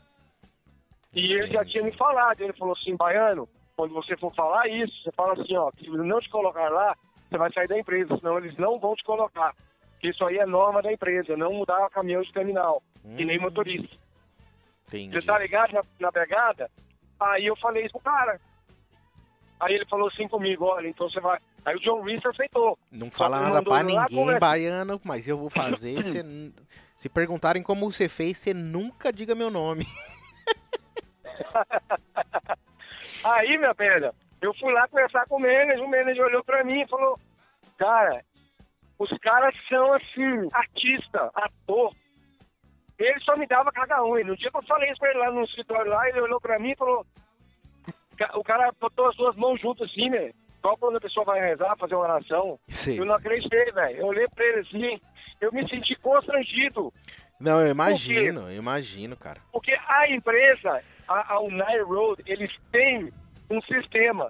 [1.14, 4.94] E ele já tinha me falado, ele falou assim, Baiano, quando você for falar isso,
[5.04, 6.96] você fala assim, ó, se não te colocar lá,
[7.30, 9.54] você vai sair da empresa, senão eles não vão te colocar.
[10.02, 13.42] Isso aí é norma da empresa, não mudar caminhão de terminal, e nem Hum.
[13.44, 13.96] motorista.
[14.90, 15.20] Entendi.
[15.22, 16.70] Você tá ligado na, na pegada?
[17.20, 18.40] Aí eu falei isso pro cara.
[19.60, 21.38] Aí ele falou assim comigo, olha, então você vai.
[21.66, 22.78] Aí o John Reese aceitou.
[22.92, 26.00] Não fala nada pra lá ninguém, baiano, mas eu vou fazer.
[26.24, 26.54] N-
[26.96, 29.86] Se perguntarem como você fez, você nunca diga meu nome.
[33.24, 36.82] Aí, minha pedra, eu fui lá conversar com o manager, o manager olhou pra mim
[36.82, 37.20] e falou,
[37.78, 38.24] cara,
[38.98, 41.94] os caras são assim, artista, ator.
[43.00, 44.24] Ele só me dava cada ruim.
[44.26, 46.60] No dia que eu falei isso pra ele lá no escritório lá, ele olhou pra
[46.60, 47.06] mim e falou,
[48.18, 50.32] "Ca- o cara botou as duas mãos juntas assim, né?
[50.62, 52.60] Só quando a pessoa vai rezar, fazer uma oração.
[52.68, 53.00] Sei.
[53.00, 53.98] Eu não acreditei, velho.
[54.00, 55.02] Eu olhei pra ele assim,
[55.40, 56.94] eu me senti constrangido.
[57.40, 59.40] Não, eu imagino, eu imagino, cara.
[59.54, 63.10] Porque a empresa, a, a Unite Road, eles têm
[63.50, 64.30] um sistema.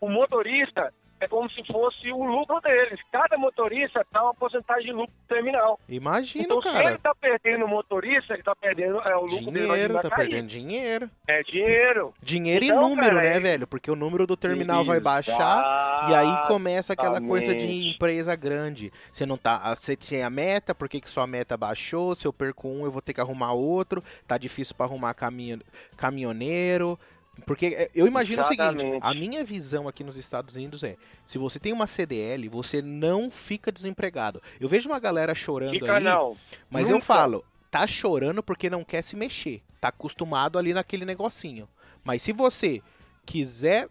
[0.00, 0.92] O motorista
[1.24, 2.98] é como se fosse o lucro deles.
[3.10, 5.78] Cada motorista dá uma porcentagem de lucro terminal.
[5.88, 6.88] Imagino, então, se cara.
[6.90, 10.28] ele tá perdendo o motorista, ele tá perdendo é, o lucro dele Dinheiro, tá cair.
[10.28, 11.10] perdendo dinheiro.
[11.28, 12.14] É dinheiro.
[12.22, 13.66] Dinheiro Então, e número, cara, né, é- velho?
[13.66, 18.92] Porque o número do terminal vai baixar e aí começa aquela coisa de empresa grande.
[19.10, 19.60] Você não tá.
[19.62, 22.14] ah, Você tinha a meta, por que, que sua meta baixou?
[22.14, 24.02] Se eu perco um, eu vou ter que arrumar outro.
[24.26, 25.60] Tá difícil pra arrumar caminho,
[25.96, 26.98] caminhoneiro.
[27.46, 29.00] Porque é, eu imagino o seguinte: Exatamente.
[29.02, 33.30] a minha visão aqui nos Estados Unidos é: se você tem uma CDL, você não
[33.30, 34.42] fica desempregado.
[34.60, 36.04] Eu vejo uma galera chorando Fica aí.
[36.04, 36.36] não.
[36.70, 37.06] Mas eu Nunca.
[37.06, 39.62] falo, tá chorando porque não quer se mexer.
[39.80, 41.68] Tá acostumado ali naquele negocinho.
[42.04, 42.82] Mas se você
[43.24, 43.88] quiser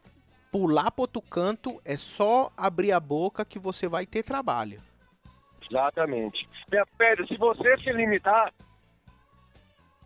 [0.52, 4.82] pular pro outro canto, é só abrir a boca que você vai ter trabalho.
[5.70, 6.48] Exatamente.
[6.98, 8.54] Pedra, se você se limitar,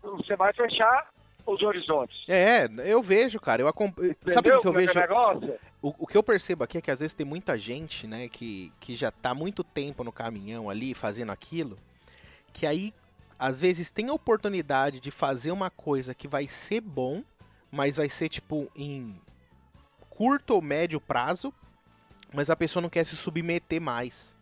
[0.02, 1.08] você vai fechar
[1.46, 2.16] os horizontes.
[2.28, 3.62] É, eu vejo, cara.
[3.62, 4.14] Eu acompanho.
[4.26, 4.98] Sabe o que eu é vejo?
[4.98, 5.58] é o negócio?
[5.80, 8.72] O, o que eu percebo aqui é que às vezes tem muita gente, né, que,
[8.80, 11.78] que já tá muito tempo no caminhão ali fazendo aquilo,
[12.52, 12.92] que aí
[13.38, 17.22] às vezes tem a oportunidade de fazer uma coisa que vai ser bom,
[17.70, 19.14] mas vai ser tipo em
[20.10, 21.52] curto ou médio prazo,
[22.32, 24.35] mas a pessoa não quer se submeter mais.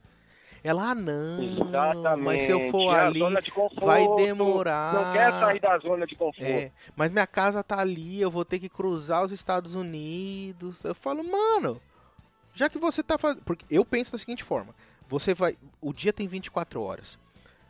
[0.64, 2.24] Ela, ah, não, Exatamente.
[2.24, 4.94] mas se eu for É ali, conforto, vai demorar.
[4.94, 6.42] Não quer sair da zona de conforto.
[6.42, 10.82] É, mas minha casa tá ali, eu vou ter que cruzar os Estados Unidos.
[10.82, 11.78] Eu falo, mano,
[12.54, 13.42] já que você tá fazendo.
[13.42, 14.74] Porque eu penso da seguinte forma:
[15.06, 15.58] você vai.
[15.82, 17.18] O dia tem 24 horas.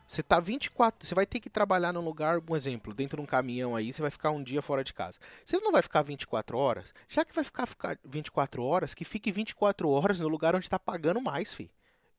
[0.07, 1.05] Você tá 24.
[1.05, 4.01] Você vai ter que trabalhar num lugar, um exemplo, dentro de um caminhão aí, você
[4.01, 5.19] vai ficar um dia fora de casa.
[5.43, 6.93] Você não vai ficar 24 horas?
[7.09, 10.79] Já que vai ficar, ficar 24 horas, que fique 24 horas no lugar onde tá
[10.79, 11.69] pagando mais, fi.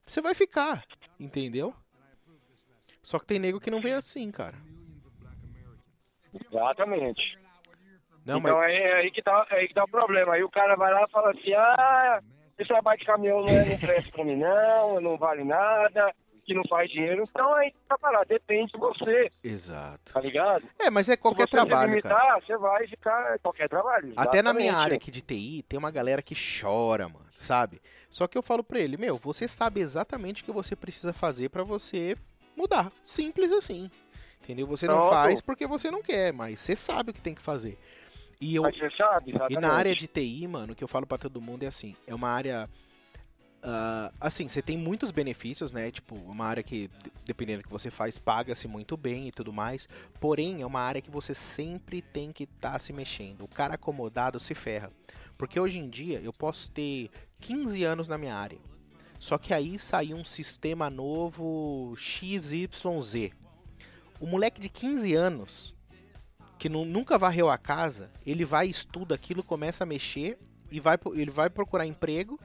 [0.07, 0.84] Você vai ficar,
[1.18, 1.74] entendeu?
[3.02, 4.57] Só que tem nego que não vê assim, cara.
[6.50, 7.38] Exatamente.
[8.24, 8.70] Não, então mas.
[8.70, 10.34] é, é aí que tá, é aí que tá o problema.
[10.34, 13.64] Aí o cara vai lá e fala assim, ah, esse trabalho de caminhão não, é,
[13.64, 16.12] não presta pra mim não, não vale nada.
[16.47, 20.12] Que não faz dinheiro, então aí tá parado, depende de você, Exato.
[20.12, 20.64] tá ligado?
[20.78, 22.14] É, mas é qualquer Se você se trabalho, cara.
[22.14, 24.12] limitar, você vai ficar qualquer trabalho.
[24.16, 24.84] Até na minha exatamente.
[24.84, 27.80] área aqui de TI, tem uma galera que chora, mano, sabe?
[28.09, 31.49] Só que eu falo pra ele, meu, você sabe exatamente o que você precisa fazer
[31.51, 32.16] pra você
[32.57, 32.90] mudar.
[33.05, 33.90] Simples assim.
[34.42, 34.66] Entendeu?
[34.68, 35.11] Você não Pronto.
[35.12, 37.76] faz porque você não quer, mas você sabe o que tem que fazer.
[38.40, 39.61] E eu, Mas você sabe, E exatamente.
[39.61, 42.14] na área de TI, mano, o que eu falo pra todo mundo é assim, é
[42.14, 42.68] uma área
[43.62, 45.90] ah, assim, você tem muitos benefícios, né?
[45.90, 49.52] Tipo, uma área que, de- dependendo do que você faz, paga-se muito bem e tudo
[49.52, 49.88] mais.
[50.20, 53.42] Porém, é uma área que você sempre tem que estar se mexendo.
[53.42, 54.90] O cara acomodado se ferra.
[55.36, 58.59] Porque hoje em dia eu posso ter 15 anos na minha área.
[59.18, 63.32] Só que aí saiu um sistema novo XYZ.
[64.20, 65.74] O moleque de 15 anos,
[66.59, 70.38] que nu- nunca varreu a casa, ele vai, estuda aquilo, começa a mexer
[70.70, 72.38] e vai, ele vai procurar emprego.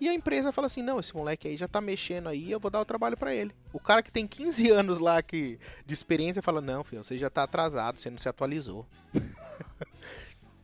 [0.00, 2.70] E a empresa fala assim: não, esse moleque aí já tá mexendo aí, eu vou
[2.70, 3.52] dar o trabalho pra ele.
[3.72, 7.28] O cara que tem 15 anos lá que, de experiência fala: não, filho, você já
[7.30, 8.86] tá atrasado, você não se atualizou.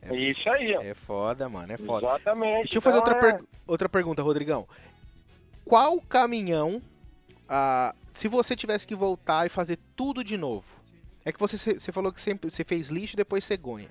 [0.07, 0.83] É isso aí, ó.
[0.83, 2.07] É foda, mano, é foda.
[2.07, 2.65] Exatamente.
[2.65, 4.69] Deixa eu fazer Então, outra, é- per- outra pergunta, Rodrigão.
[5.65, 6.83] Qual caminhão,
[7.49, 10.67] ah, se você tivesse que voltar e fazer tudo de novo?
[11.25, 13.89] É que você, você falou que sempre você fez lixo e depois cegonha.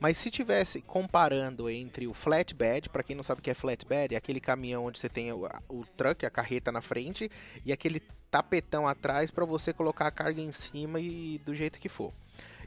[0.00, 4.14] Mas se tivesse comparando entre o flatbed, pra quem não sabe o que é flatbed,
[4.14, 7.30] é aquele caminhão onde você tem o, o truck, a carreta na frente,
[7.66, 11.88] e aquele tapetão atrás pra você colocar a carga em cima e do jeito que
[11.88, 12.14] for.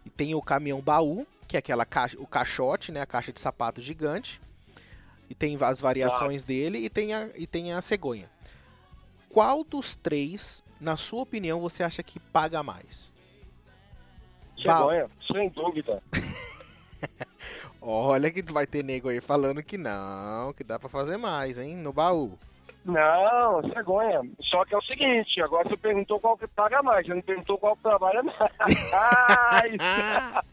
[0.06, 3.40] E tem o caminhão baú, que é aquela caixa, o caixote, né, a caixa de
[3.40, 4.40] sapato gigante.
[5.28, 8.30] E tem as variações dele e tem, a, e tem a cegonha.
[9.28, 13.12] Qual dos três, na sua opinião, você acha que paga mais?
[14.62, 16.04] Cegonha, sem dúvida.
[17.82, 21.76] Olha que vai ter nego aí falando que não, que dá pra fazer mais, hein,
[21.76, 22.38] no baú.
[22.86, 24.22] Não, cegonha.
[24.42, 27.58] Só que é o seguinte, agora você perguntou qual que paga mais, você não perguntou
[27.58, 28.38] qual que trabalha mais.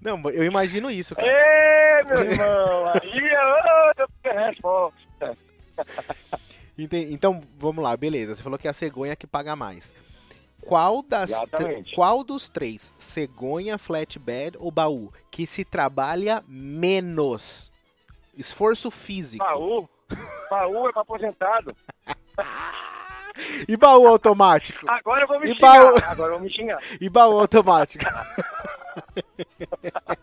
[0.00, 1.28] Não, eu imagino isso, cara.
[1.28, 4.08] Ê, meu irmão, aí é outra
[4.46, 5.36] resposta.
[6.78, 8.34] Então, vamos lá, beleza.
[8.34, 9.92] Você falou que é a cegonha que paga mais.
[10.62, 11.32] Qual das
[11.94, 17.72] qual dos três, cegonha, flatbed ou baú, que se trabalha menos?
[18.36, 19.44] Esforço físico.
[19.44, 19.88] Baú,
[20.50, 21.74] baú é pra aposentado.
[23.68, 24.84] E baú automático?
[24.90, 25.96] Agora eu vou me E xingar, baú?
[26.08, 26.78] agora eu vou me xingar.
[27.00, 28.04] E baú automático?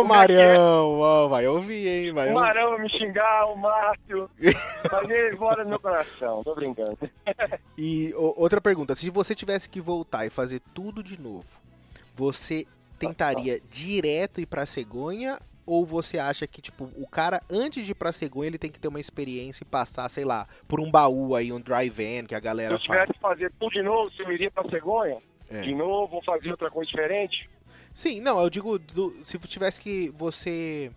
[0.00, 2.12] Ô, Marião, ó, vai ouvir, hein?
[2.12, 2.34] Vai O.
[2.34, 4.30] Marão vai me xingar, o Márcio.
[4.90, 6.98] Mas ele mora no meu coração, tô brincando.
[7.76, 11.46] E o- outra pergunta, se você tivesse que voltar e fazer tudo de novo,
[12.14, 12.66] você
[12.98, 17.94] tentaria direto ir pra cegonha ou você acha que tipo o cara antes de ir
[17.94, 21.34] pra cegonha ele tem que ter uma experiência e passar, sei lá, por um baú
[21.34, 23.00] aí, um dry van que a Se galera eu fala?
[23.00, 25.16] tivesse que fazer tudo de novo, se eu iria pra cegonha,
[25.50, 25.60] É.
[25.60, 27.48] de novo, vou fazer outra coisa diferente.
[27.94, 30.90] Sim, não, eu digo do- se tivesse que você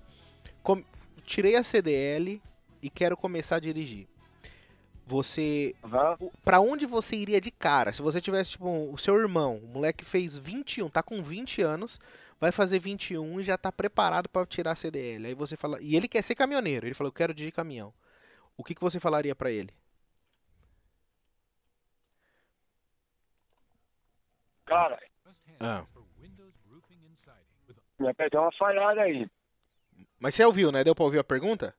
[0.64, 0.84] com-
[1.26, 2.42] tirei a CDL
[2.82, 4.08] e quero começar a dirigir.
[5.08, 6.18] Você Aham.
[6.44, 7.94] Pra onde você iria de cara?
[7.94, 11.62] Se você tivesse, tipo, um- o seu irmão, o moleque fez 21, tá com 20
[11.62, 12.00] anos,
[12.40, 15.28] vai fazer 21 e já tá preparado pra tirar a CDL.
[15.28, 15.80] Aí você fala.
[15.82, 16.88] E ele quer ser caminhoneiro.
[16.88, 17.94] Ele falou, eu quero dirigir caminhão.
[18.58, 19.70] O que, que você falaria pra ele?
[24.66, 24.98] Cara,
[25.60, 25.86] Ah.
[28.00, 29.28] Minha pé deu uma falhada aí.
[30.20, 30.84] Mas você ouviu, né?
[30.84, 31.76] Deu pra ouvir a pergunta?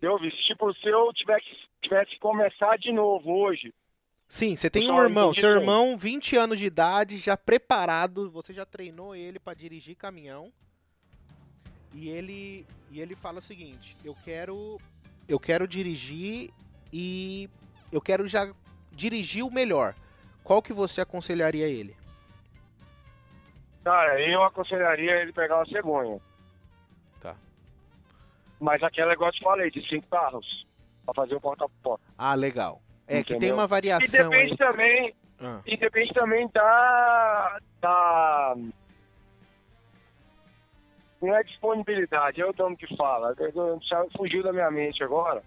[0.00, 1.46] Eu vi, tipo, se eu tivesse,
[1.82, 3.72] tivesse que começar de novo hoje,
[4.30, 5.34] Sim, você tem um irmão.
[5.34, 5.60] Seu bem.
[5.60, 8.30] irmão, 20 anos de idade, já preparado.
[8.30, 10.52] Você já treinou ele pra dirigir caminhão.
[11.92, 14.78] E ele, e ele fala o seguinte: eu quero,
[15.28, 16.52] eu quero dirigir
[16.92, 17.50] e
[17.90, 18.54] eu quero já
[18.92, 19.96] dirigir o melhor.
[20.44, 21.96] Qual que você aconselharia ele?
[23.84, 26.18] Cara, eu aconselharia ele pegar uma cegonha.
[27.20, 27.34] Tá.
[28.60, 30.66] Mas aquele negócio que eu falei, de cinco carros,
[31.04, 32.04] pra fazer o porta-porta.
[32.18, 32.80] Ah, legal.
[33.06, 33.54] É que tem Entendeu?
[33.56, 34.56] uma E variação depende aí.
[34.58, 38.54] também, Ah, e depende também da, da...
[41.20, 43.34] Não é disponibilidade, é o dono que fala.
[44.16, 45.42] Fugiu da minha mente agora.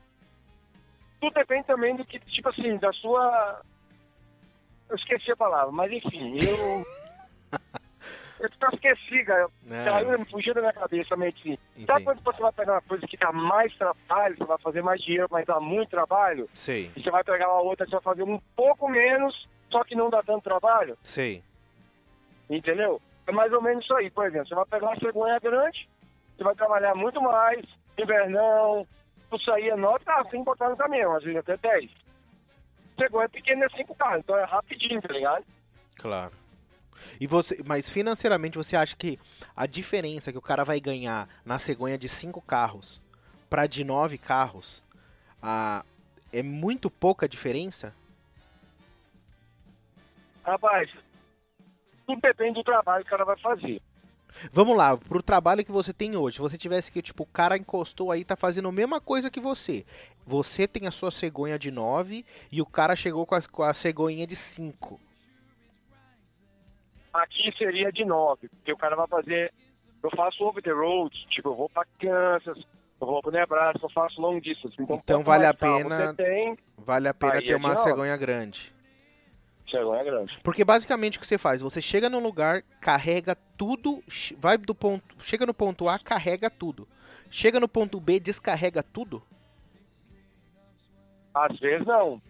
[1.19, 3.61] Tudo depende também do que, tipo assim, da sua...
[4.89, 6.83] Eu esqueci a palavra, mas enfim, eu...
[8.45, 9.47] eu só esqueci, cara.
[9.63, 9.83] né?
[9.85, 11.57] Saiu, me fugiu da minha cabeça, mente assim.
[11.85, 12.03] Sabe Entendi.
[12.03, 15.27] quando você vai pegar uma coisa que dá mais trabalho, você vai fazer mais dinheiro,
[15.31, 16.49] mas dá muito trabalho?
[16.53, 19.83] Sei, E você vai pegar uma outra que você vai fazer um pouco menos, só
[19.83, 20.97] que não dá tanto trabalho?
[21.03, 21.43] sei.
[22.49, 23.01] Entendeu?
[23.25, 24.09] É mais ou menos isso aí.
[24.11, 25.89] Por exemplo, você vai pegar uma cegonha grande,
[26.37, 27.65] você vai trabalhar muito mais,
[27.97, 28.85] invernão,
[29.17, 31.89] tipo, saía nove carros sem botar no caminhão, às vezes até dez.
[32.99, 35.45] Cegonha é pequena, é cinco carros, então é rapidinho, tá ligado?
[35.97, 36.31] Claro.
[37.19, 39.19] E você, mas financeiramente você acha que
[39.55, 43.01] a diferença que o cara vai ganhar na cegonha de cinco carros
[43.49, 44.83] para de nove carros
[45.41, 45.85] a,
[46.31, 47.93] é muito pouca diferença?
[50.43, 50.89] Rapaz,
[52.05, 53.81] tudo depende do trabalho que o cara vai fazer.
[54.51, 57.57] Vamos lá, pro trabalho que você tem hoje, se você tivesse que, tipo, o cara
[57.57, 59.85] encostou aí, tá fazendo a mesma coisa que você.
[60.25, 63.73] Você tem a sua cegonha de 9 e o cara chegou com a, com a
[63.73, 64.99] cegonha de 5.
[67.13, 69.53] Aqui seria de 9, porque o cara vai fazer.
[70.01, 72.57] Eu faço over the road, tipo, eu vou pra Kansas,
[72.99, 74.75] eu vou pro Nebraska, eu faço long distance.
[74.79, 78.73] Então, Então vale a pena- tem, Vale a pena ter é uma cegonha grande.
[79.69, 80.37] cegonha grande.
[80.43, 81.61] Porque basicamente o que você faz?
[81.61, 84.03] Você chega num lugar, carrega tudo,
[84.37, 86.87] vai do ponto, chega no ponto A, carrega tudo.
[87.29, 89.23] Chega no ponto B, descarrega tudo?
[91.33, 92.21] Às vezes não.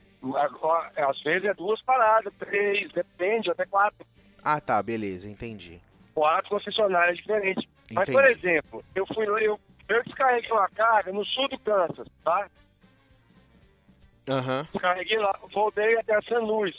[0.95, 4.05] Às vezes é duas paradas, três, depende, até quatro.
[4.43, 5.79] Ah, tá, beleza, entendi.
[6.13, 7.63] Quatro concessionárias diferentes.
[7.91, 8.47] Mas, por Entendi.
[8.47, 12.47] exemplo, eu fui lá, eu, eu descarreguei uma carga no sul do Kansas, tá?
[14.29, 14.67] Aham.
[14.79, 16.75] Carreguei lá, voltei até San Luís.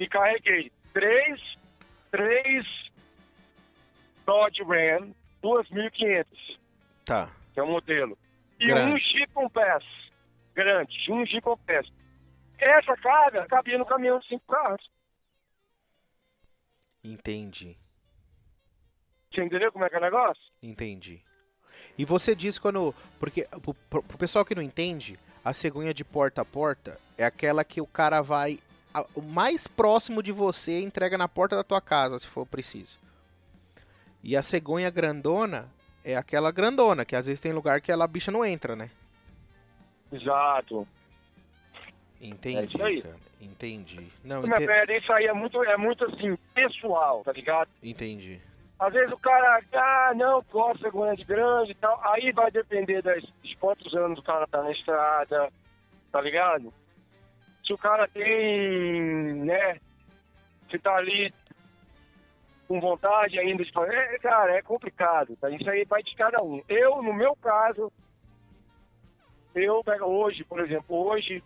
[0.00, 1.40] E carreguei três,
[2.10, 2.66] três
[4.24, 5.10] Dodge Ram
[5.42, 6.58] 2500,
[7.04, 7.28] Tá.
[7.54, 8.16] que é o modelo.
[8.58, 8.92] E Grande.
[8.92, 9.84] um Jeep Compass,
[10.54, 11.86] grande, um Jeep Compass.
[12.58, 14.90] Essa carga cabia no caminhão de cinco carros.
[17.06, 17.76] Entendi.
[19.32, 20.42] Você entendeu como é que é o negócio?
[20.62, 21.22] Entendi.
[21.96, 22.94] E você disse quando.
[23.18, 27.24] Porque pro, pro pro pessoal que não entende, a cegonha de porta a porta é
[27.24, 28.58] aquela que o cara vai.
[29.14, 32.98] O mais próximo de você entrega na porta da tua casa, se for preciso.
[34.22, 35.70] E a cegonha grandona
[36.02, 38.90] é aquela grandona, que às vezes tem lugar que ela a bicha não entra, né?
[40.10, 40.88] Exato.
[42.20, 43.16] Entendi, É cara.
[43.40, 44.08] Entendi.
[44.24, 47.68] Não, Minha ente- isso aí é muito, é muito assim, pessoal, tá ligado?
[47.82, 48.40] entendi.
[48.78, 51.98] Às vezes o cara, ah, não, gosta de grande e tal.
[52.12, 55.50] Aí vai depender das, de quantos anos o cara tá na estrada,
[56.12, 56.72] tá ligado?
[57.66, 59.78] Se o cara tem, né,
[60.70, 61.32] se tá ali
[62.68, 65.48] com vontade ainda de fazer, é, cara, é complicado, tá?
[65.48, 66.62] Isso aí vai de cada um.
[66.68, 67.90] Eu, no meu caso,
[69.54, 71.42] eu pego hoje, por exemplo, hoje,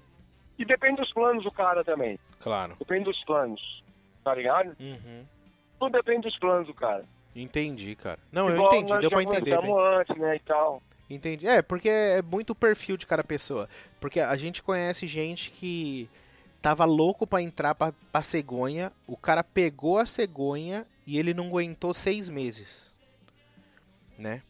[0.61, 2.18] e depende dos planos do cara também.
[2.40, 2.76] Claro.
[2.78, 3.82] Depende dos planos,
[4.22, 4.76] tá ligado?
[4.78, 5.24] Uhum.
[5.78, 7.04] Tudo depende dos planos do cara.
[7.34, 8.18] Entendi, cara.
[8.30, 9.61] Não, eu Igual entendi, nós deu pra entender.
[9.61, 9.74] bem.
[9.74, 10.82] antes, né, e tal.
[11.08, 11.46] Entendi.
[11.46, 13.68] É, porque é muito o perfil de cada pessoa.
[13.98, 16.08] Porque a gente conhece gente que
[16.61, 21.46] tava louco pra entrar pra, pra cegonha, o cara pegou a cegonha e ele não
[21.46, 22.92] aguentou seis meses.
[24.18, 24.42] Né?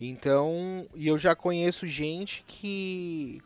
[0.00, 3.42] Então, e eu já conheço gente que.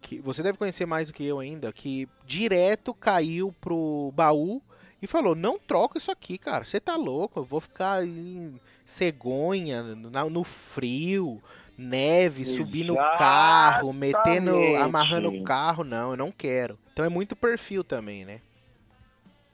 [0.00, 4.62] Que você deve conhecer mais do que eu ainda, que direto caiu pro baú
[5.02, 6.64] e falou: Não troca isso aqui, cara.
[6.64, 11.40] Você tá louco, eu vou ficar em cegonha, no frio,
[11.76, 15.84] neve, subir no carro, metendo, amarrando o carro.
[15.84, 16.78] Não, eu não quero.
[16.92, 18.40] Então é muito perfil também, né?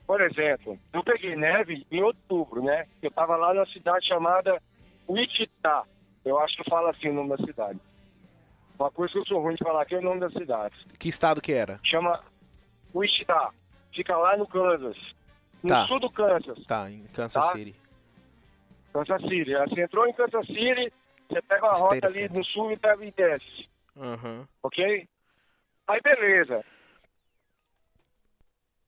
[0.05, 2.85] Por exemplo, eu peguei neve em outubro, né?
[3.01, 4.61] Eu tava lá na cidade chamada
[5.07, 5.83] Wichita.
[6.23, 7.79] Eu acho que fala assim o nome da cidade.
[8.79, 10.75] Uma coisa que eu sou ruim de falar aqui é o nome da cidade.
[10.99, 11.79] Que estado que era?
[11.83, 12.23] Chama
[12.93, 13.49] Wichita.
[13.93, 14.97] Fica lá no Kansas.
[15.63, 15.87] No Tá.
[15.87, 16.63] sul do Kansas.
[16.65, 17.51] Tá, em Kansas Tá.
[17.53, 17.75] City.
[18.93, 19.53] Kansas City.
[19.53, 20.93] Você entrou em Kansas City,
[21.27, 22.37] você pega uma State rota ali Kansas.
[22.37, 23.69] no sul e pega e desce.
[23.99, 24.47] Aham.
[24.61, 25.07] ok?
[25.87, 26.63] Aí beleza.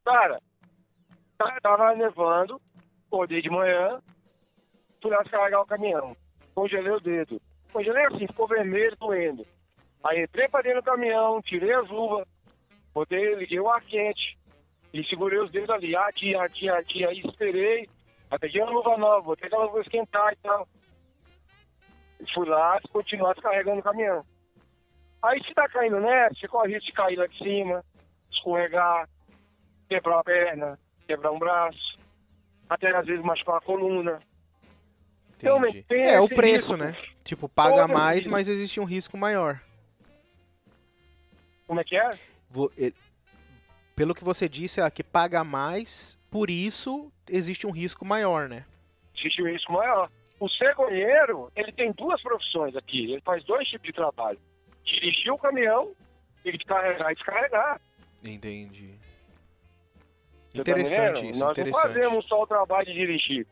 [0.06, 0.40] Cara,
[1.62, 2.62] tava nevando,
[3.08, 4.00] acordei de manhã,
[5.02, 6.16] fui lá descarregar o caminhão.
[6.54, 7.42] Congelei o dedo.
[7.72, 9.46] Congelei assim, ficou vermelho, doendo.
[10.04, 12.26] Aí entrei pra dentro do caminhão, tirei as luvas,
[12.93, 14.38] botei, liguei o ar quente
[14.93, 17.89] e segurei os dedos ali, aqui, aqui, aqui, aí esperei.
[18.32, 20.68] Aí peguei uma luva nova, botei aquela luva esquentar e tal.
[22.20, 24.26] E fui lá continuar descarregando o caminhão.
[25.22, 27.84] Aí se tá caindo neve, você corre risco de cair lá de cima,
[28.32, 29.10] escorregar,
[29.89, 32.00] quebrar uma perna, quebrar um braço,
[32.70, 34.20] até às vezes machucar a coluna.
[35.38, 35.84] Então, Entendi.
[35.84, 36.78] tem É, o preço, risco.
[36.78, 36.95] né?
[37.24, 38.32] Tipo, paga Todo mais, risco.
[38.32, 39.60] mas existe um risco maior.
[41.70, 42.10] Como é que é?
[42.50, 42.92] Vo- e-
[43.96, 48.66] Pelo que você disse, é que paga mais, por isso existe um risco maior, né?
[49.16, 50.10] Existe um risco maior.
[50.40, 53.12] O cegonheiro, ele tem duas profissões aqui.
[53.12, 54.40] Ele faz dois tipos de trabalho.
[54.84, 55.92] Dirigir o caminhão
[56.44, 57.82] e carregar e descarregar.
[58.26, 58.96] Entendi.
[60.50, 61.86] Você tá Interessante isso, Nós interessante.
[61.88, 63.46] não fazemos só o trabalho de dirigir.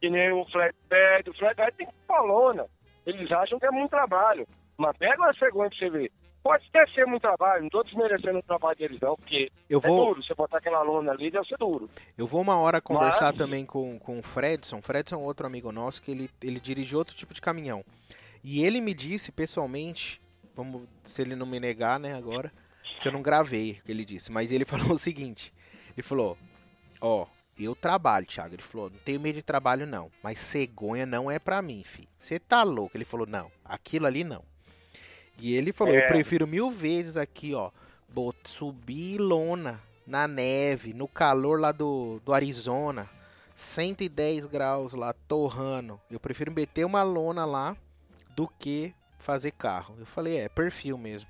[0.00, 1.30] Que nem o flatbed.
[1.30, 2.66] O flatbed tem palona.
[3.04, 4.46] Eles acham que é muito trabalho.
[4.76, 6.12] Mas pega uma cegonha pra você ver.
[6.48, 9.86] Pode até ser muito trabalho, não tô desmerecendo o trabalho deles não, porque Eu é
[9.86, 10.22] vou, duro.
[10.24, 11.90] Você botar aquela lona ali, deve ser duro.
[12.16, 14.80] eu vou uma hora conversar Mas- também com, com o Fredson.
[14.80, 17.84] Fredson é um outro amigo nosso que ele, ele dirige outro tipo de caminhão.
[18.42, 20.22] E ele me disse pessoalmente,
[20.56, 22.50] vamos, se ele não me negar, né, agora,
[23.02, 25.52] que eu não gravei o que ele disse, mas ele falou o seguinte:
[25.94, 26.38] ele falou,
[26.98, 27.26] ó,
[27.58, 28.54] eu trabalho, Thiago.
[28.54, 30.10] Ele falou, não tenho medo de trabalho, não.
[30.22, 32.08] Mas cegonha não é pra mim, fi.
[32.18, 32.96] Você tá louco?
[32.96, 34.42] Ele falou, não, aquilo ali não.
[35.40, 36.06] E ele falou, eu É.
[36.06, 37.70] prefiro mil vezes aqui, ó,
[38.44, 43.08] subir lona na neve, no calor lá do, do Arizona,
[43.54, 46.00] 110 graus lá, torrando.
[46.10, 47.76] Eu prefiro meter uma lona lá
[48.34, 49.94] do que fazer carro.
[49.98, 51.28] Eu falei, é, perfil mesmo.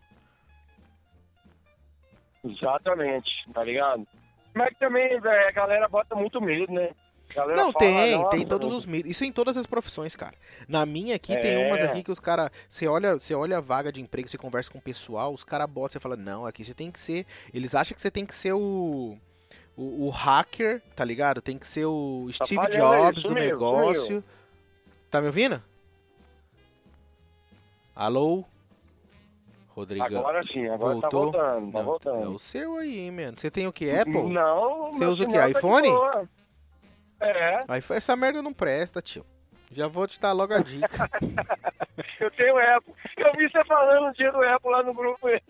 [2.44, 4.06] Exatamente, tá ligado?
[4.54, 6.90] Mas também, velho, a galera bota muito medo, né?
[7.34, 9.10] Galera Não, tem, "Nossa, tem todos os mitos.
[9.10, 10.34] Isso em todas as profissões, cara.
[10.66, 11.66] Na minha aqui tem É.
[11.68, 12.50] umas aqui que os caras.
[12.68, 15.68] Você olha, você olha a vaga de emprego, você conversa com o pessoal, os caras
[15.68, 17.26] botam, você fala, não, aqui você tem que ser.
[17.52, 19.16] Eles acham que você tem que ser o.
[19.76, 21.40] O, o hacker, tá ligado?
[21.40, 24.24] Tem que ser o Steve falhando aí, Jobs do sumiu, negócio.
[25.08, 25.62] Tá me ouvindo?
[27.94, 28.44] Alô?
[29.68, 30.06] Rodrigão.
[30.20, 31.22] Agora sim, agora tá Voltou?
[31.32, 32.24] voltando, tá Não, voltando.
[32.24, 33.34] É o seu aí, mano.
[33.38, 33.88] Você tem o que?
[33.90, 34.24] Apple?
[34.24, 35.88] Não, Você usa o sinal tá iPhone?
[35.88, 36.28] boa.
[37.20, 39.24] É, Aí foi- essa merda não presta, tio.
[39.70, 40.88] Já vou te dar logo a dica.
[42.20, 42.94] eu tenho Apple.
[43.16, 45.28] Eu vi você falando um dia do Apple lá no grupo.
[45.28, 45.40] Eu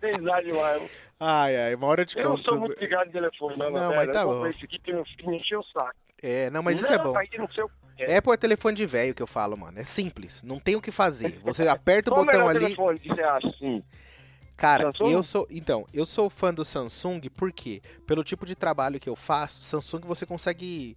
[0.00, 0.90] dei risada demais.
[1.18, 2.50] ai, ai, uma hora eu te Eu não conto.
[2.50, 4.46] sou muito ligado no telefone, não, Não, mas tá eu bom.
[4.48, 5.94] esse aqui que meu filho me encheu o saco.
[6.22, 7.12] É, não, mas isso não, é bom.
[7.38, 8.16] Não sei o É.
[8.18, 9.78] Apple é telefone de velho que eu falo, mano.
[9.78, 10.42] É simples.
[10.42, 11.38] Não tem o que fazer.
[11.42, 12.60] Você aperta o Qual o botão ali.
[12.60, 13.82] telefone que você acha, assim?
[14.56, 15.10] Cara, Samsung?
[15.12, 15.46] eu sou.
[15.50, 20.02] Então, eu sou fã do Samsung porque, pelo tipo de trabalho que eu faço, Samsung
[20.06, 20.96] você consegue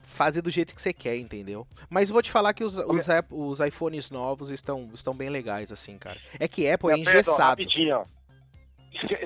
[0.00, 1.66] fazer do jeito que você quer, entendeu?
[1.90, 5.70] Mas vou te falar que os, os, App- os iPhones novos estão, estão bem legais,
[5.70, 6.18] assim, cara.
[6.40, 7.50] É que Apple é engessado.
[7.50, 8.04] Rapidinho, ó.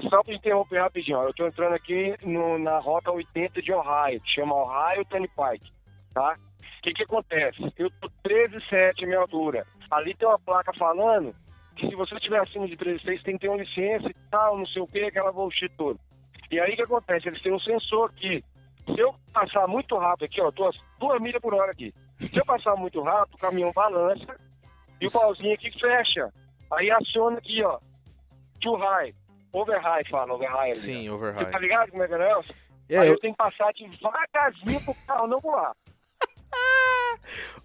[0.09, 1.25] Só pra interromper rapidinho, ó.
[1.25, 5.73] Eu tô entrando aqui no- na rota 80 de Ohio, que chama Ohio Turnpike,
[6.15, 6.37] tá?
[6.79, 7.59] O que que acontece?
[7.77, 9.67] Eu tô 13,7 a minha altura.
[9.91, 11.35] Ali tem uma placa falando
[11.77, 14.67] que se você estiver acima de 13,6 tem que ter uma licença e tal, não
[14.67, 15.99] sei o que, aquela bullshit toda.
[16.51, 17.29] E aí o que acontece?
[17.29, 18.43] Eles têm um sensor aqui.
[18.87, 21.93] Se eu passar muito rápido aqui, ó, tô a duas milhas por hora aqui.
[22.21, 24.37] Se eu passar muito rápido, o caminhão balança
[25.01, 26.33] e o pauzinho aqui fecha.
[26.73, 27.79] Aí aciona aqui, ó.
[28.61, 29.15] Too high.
[29.53, 30.71] Over high, fala, over high.
[30.71, 31.17] ali, Sim, ó.
[31.17, 32.55] Você tá ligado como é que é, Nelson?
[32.89, 35.73] É, Aí eu- eu tenho que passar devagarzinho pro carro não voar.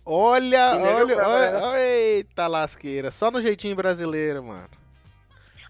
[0.05, 3.11] Olha, olha, olha, olha, eita lasqueira.
[3.11, 4.69] Só no jeitinho brasileiro, mano.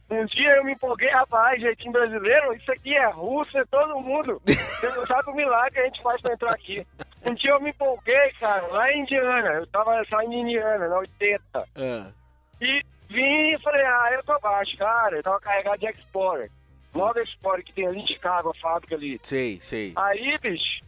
[0.10, 4.42] Um dia eu me empolguei, rapaz, jeitinho brasileiro, isso aqui é russo, é todo mundo.
[4.46, 6.86] Você não sabe o milagre que a gente faz pra entrar aqui.
[7.26, 10.98] Um dia eu me empolguei, cara, lá em Indiana, eu tava saindo em Indiana, na
[10.98, 11.42] 80.
[11.54, 12.12] Ah,
[12.60, 15.16] E vim e falei, ah, eu tô baixo, cara.
[15.16, 16.52] Eu tava carregado de Explorer.
[16.94, 19.18] Nova Explorer que tem ali em Chicago, a fábrica ali.
[19.24, 19.94] sei, sei.
[19.96, 20.82] Aí, bicho,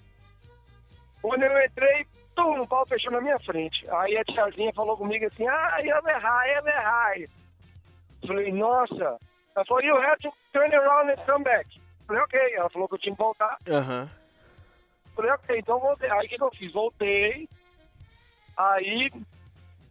[1.21, 3.87] quando eu entrei, tum, o pau fechou na minha frente.
[3.89, 7.27] Aí a tiazinha falou comigo assim, ah, eu errai, eu errai.
[8.27, 9.17] Falei, nossa.
[9.55, 11.67] Ela falou, you have to turn around and come back.
[12.07, 12.39] Falei, ok.
[12.55, 13.57] Ela falou que eu tinha que voltar.
[13.69, 14.09] Aham.
[15.15, 16.09] Falei, ok, então voltei.
[16.09, 16.73] Aí o que, que eu fiz?
[16.73, 17.47] Voltei.
[18.57, 19.11] Aí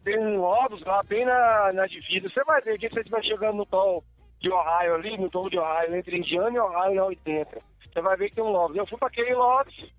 [0.03, 2.29] tem um Lotus lá bem na, na divisa.
[2.29, 4.03] Você vai ver que você estiver chegando no tom
[4.39, 7.61] de Ohio ali, no tom de Ohio, entre Indiana e Ohio na 80.
[7.93, 8.75] Você vai ver que tem um Lotus.
[8.75, 9.93] Eu fui pra aquele Lotus.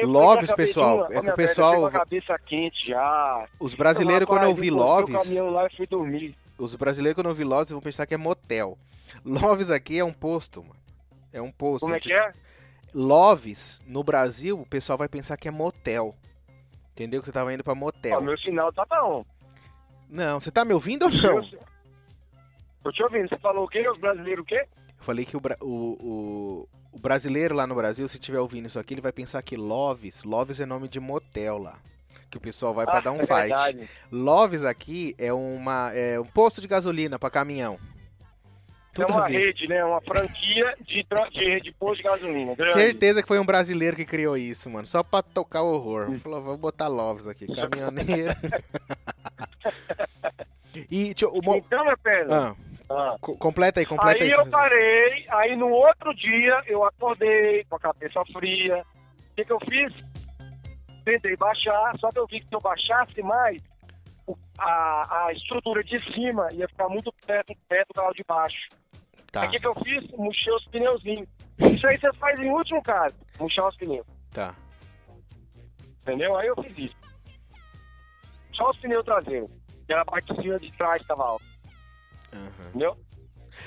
[0.00, 3.46] Eu Loves, pessoal, é que o velha, pessoal- eu fui com a cabeça quente já.
[3.60, 6.36] Os brasileiros, quando eu vi Loves, caminhão lá e fui dormir.
[6.58, 8.76] os brasileiros, quando eu vi Loves, vão pensar que é motel.
[9.24, 10.76] Loves aqui é um posto, mano.
[11.32, 11.80] É um posto.
[11.82, 12.32] Como é que é?
[12.92, 16.14] Loves, no Brasil, o pessoal vai pensar que é motel.
[16.92, 17.20] Entendeu?
[17.20, 18.18] Que você tava indo pra motel.
[18.18, 19.24] Ó, meu sinal tá bom.
[20.10, 21.36] Não, você tá me ouvindo ou não?
[21.36, 21.58] Eu-
[22.82, 23.28] Tô te ouvindo.
[23.28, 23.88] Você falou o quê?
[23.88, 24.66] Os brasileiros o quê?
[24.98, 28.78] Eu falei que o, o, o, o brasileiro lá no Brasil, se tiver ouvindo isso
[28.78, 31.76] aqui, ele vai pensar que Loves, Loves é nome de motel lá.
[32.30, 33.48] Que o pessoal vai pra Ah, dar um é fight.
[33.48, 33.88] verdade.
[34.12, 37.78] Loves aqui é, uma, é um posto de gasolina pra caminhão.
[38.90, 39.38] É Tudo uma a ver.
[39.46, 39.82] rede, né?
[39.84, 42.54] Uma franquia de, de, de posto de gasolina.
[42.56, 42.72] Grande.
[42.72, 44.86] Certeza que foi um brasileiro que criou isso, mano.
[44.88, 46.10] Só pra tocar o horror.
[46.10, 46.18] Hum.
[46.18, 48.34] Falou, vamos botar Loves aqui, caminhoneiro.
[50.90, 52.50] e, tio, mo- Então, minha perna.
[52.50, 52.56] ah,
[52.90, 53.16] ah.
[53.20, 54.30] co- completa aí, completa Aí aí.
[54.30, 58.84] eu seu- parei, aí no outro dia eu acordei com a cabeça fria.
[59.30, 60.12] O que, que eu fiz?
[61.04, 63.62] Tentei baixar, só que eu vi que se eu baixasse mais,
[64.58, 68.68] a, a estrutura de cima ia ficar muito perto, perto do carro de baixo.
[69.32, 70.10] Tá, Aí o que, que eu fiz?
[70.12, 71.28] Murchei os pneuzinhos.
[71.58, 74.06] Isso aí você faz em último caso, murchar os pneus.
[74.32, 74.54] tá.
[76.02, 76.36] Entendeu?
[76.36, 76.96] Aí eu fiz isso.
[78.54, 79.48] Só os pneus traseiros.
[79.88, 81.44] E a parte de cima de trás estava alta.
[82.68, 82.96] Entendeu?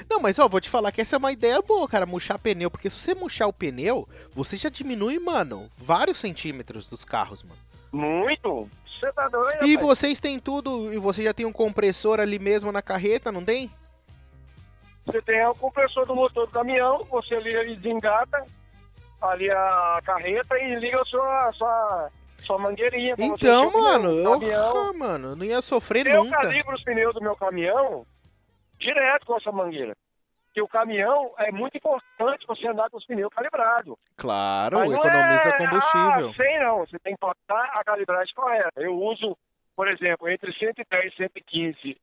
[0.09, 2.71] Não, mas ó, vou te falar que essa é uma ideia boa, cara, murchar pneu,
[2.71, 7.59] porque se você murchar o pneu, você já diminui, mano, vários centímetros dos carros, mano.
[7.91, 8.69] Muito.
[8.87, 9.65] Você tá doido?
[9.65, 9.87] E rapaz?
[9.87, 13.71] vocês têm tudo, e você já tem um compressor ali mesmo na carreta, não tem?
[15.05, 18.45] Você tem o compressor do motor do caminhão, você liga e desengata
[19.21, 22.09] ali a carreta e liga a sua, sua,
[22.45, 23.15] sua mangueirinha.
[23.15, 26.37] pra você Então, o mano, eu, ah, mano, eu não ia sofrer Eu nunca.
[26.37, 28.05] calibro os pneus do meu caminhão
[28.81, 29.95] direto com essa mangueira.
[30.47, 33.95] Porque o caminhão é muito importante você andar com os pneus calibrados.
[34.17, 36.29] Claro, economiza é, combustível.
[36.29, 38.81] Ah, sei não, você tem que botar a calibragem correta.
[38.81, 39.37] Eu uso,
[39.77, 41.97] por exemplo, entre 110 e 115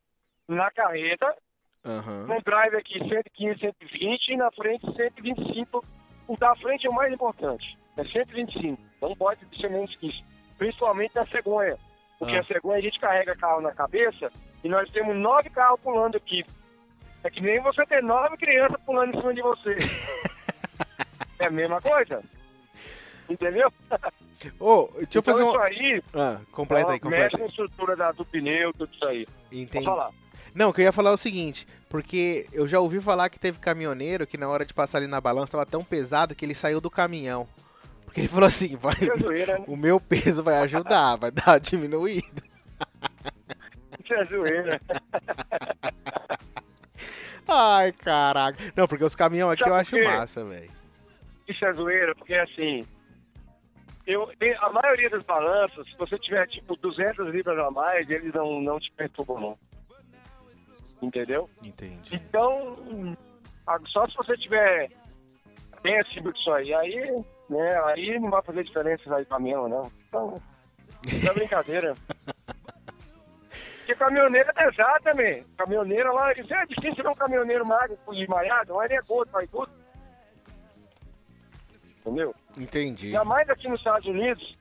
[0.49, 1.37] na carreta,
[1.85, 2.27] Aham.
[2.27, 5.85] no drive aqui 115, 120 e na frente 125.
[6.27, 8.81] O da frente é o mais importante, é 125.
[9.03, 10.25] Não pode ser menos que isso.
[10.57, 11.77] Principalmente na cegonha.
[12.19, 12.41] Porque Ah.
[12.41, 14.31] a cegonha a gente carrega carro na cabeça
[14.65, 16.45] e nós temos nove carros pulando aqui.
[17.25, 19.77] É que nem você ter nove crianças pulando em cima de você.
[21.41, 22.23] é a mesma coisa.
[23.29, 23.71] Entendeu?
[24.59, 25.67] Ô, deixa eu fazer então um.
[25.69, 27.51] isso aí, Ah, completa aí, ó, mexe completa na aí.
[27.51, 29.27] estrutura da- do pneu, tudo isso aí.
[29.53, 29.85] Entendi.
[29.85, 30.11] Vou falar.
[30.55, 33.39] Não, o que eu ia falar é o seguinte, porque eu já ouvi falar que
[33.39, 36.55] teve caminhoneiro que na hora de passar ali na balança tava tão pesado que ele
[36.55, 37.47] saiu do caminhão.
[38.05, 39.65] Porque ele falou assim, vai, zoeira, né?
[39.69, 42.43] o meu peso vai ajudar, vai dar uma diminuída.
[44.03, 44.81] Isso é zoeira.
[47.49, 48.59] Ai, caraca.
[48.77, 50.05] Não, porque os caminhões aqui Sabe eu acho quê?
[50.05, 50.71] massa, velho.
[51.49, 52.87] Isso é zoeira, porque assim,
[54.07, 54.31] eu,
[54.61, 58.79] a maioria das balanças, se você tiver tipo 200 libras a mais, eles não, não
[58.79, 59.59] te perturbam, não.
[61.01, 61.49] Entendeu?
[61.63, 62.15] Entendi.
[62.15, 62.77] Então,
[63.87, 64.91] só se você tiver
[65.83, 69.93] bem acima disso aí, aí, né, aí não vai fazer diferença aí caminhão, não.
[70.09, 70.35] Então,
[71.07, 71.95] isso é brincadeira.
[73.89, 75.47] Porque caminhoneiro é pesado também.
[75.57, 79.31] Caminhoneiro lá, isso é difícil ver um caminhoneiro magro e maiado, mas ele é gordo,
[79.31, 79.71] faz tudo.
[82.01, 82.35] Entendeu?
[82.59, 83.07] Entendi.
[83.07, 84.59] Ainda mais aqui nos Estados Unidos,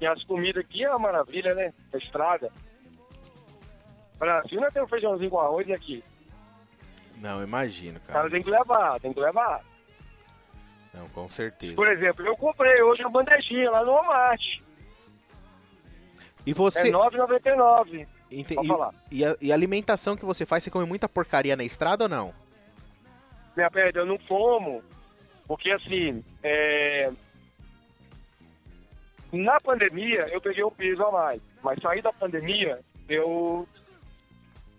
[0.00, 1.72] que as comidas aqui é uma maravilha, né?
[1.94, 2.50] A estrada.
[4.18, 6.02] Brasil não tem um feijãozinho com arroz aqui.
[7.18, 8.30] Não, imagino, O cara cara.
[8.30, 9.60] tem que levar, tem que levar.
[10.92, 11.76] Não, com certeza.
[11.76, 14.42] Por exemplo, eu comprei hoje uma bandejinha lá no Walmart.
[16.44, 16.88] E É você.
[16.88, 18.08] R$ 9,99.
[18.30, 19.16] Ente- e-.
[19.18, 22.08] E, a, e a alimentação que você faz, você come muita porcaria na estrada ou
[22.08, 22.34] não?
[23.56, 24.82] Minha perda, eu não como.
[25.46, 27.10] Porque assim, é...
[29.32, 31.42] na pandemia eu peguei um peso a mais.
[31.62, 33.66] Mas saí da pandemia, eu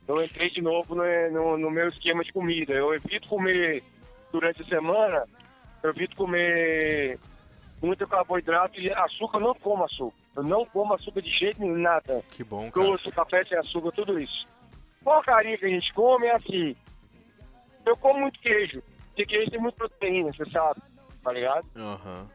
[0.07, 2.73] eu entrei de novo no, no, no meu esquema de comida.
[2.73, 3.83] Eu evito comer
[4.31, 5.25] durante a semana,
[5.83, 7.19] eu evito comer
[7.81, 10.15] muito carboidrato e açúcar, eu não como açúcar.
[10.35, 12.23] Eu não como açúcar de jeito nenhum, nada.
[12.31, 12.85] Que bom, cara.
[12.87, 14.47] Doce, café sem açúcar, tudo isso.
[15.03, 16.75] Porcaria que a gente come é assim.
[17.85, 18.83] Eu como muito queijo.
[19.07, 20.79] Porque queijo tem muita proteína, você sabe.
[21.23, 21.65] Tá ligado?
[21.75, 22.27] Aham.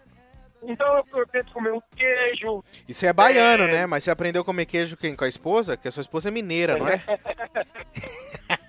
[0.62, 2.64] Então eu, eu tento comer um queijo.
[2.88, 3.72] E você é baiano, É.
[3.72, 3.86] né?
[3.86, 5.14] Mas você aprendeu a comer queijo quem?
[5.14, 5.76] com a esposa?
[5.76, 7.00] Que a sua esposa é mineira, não é?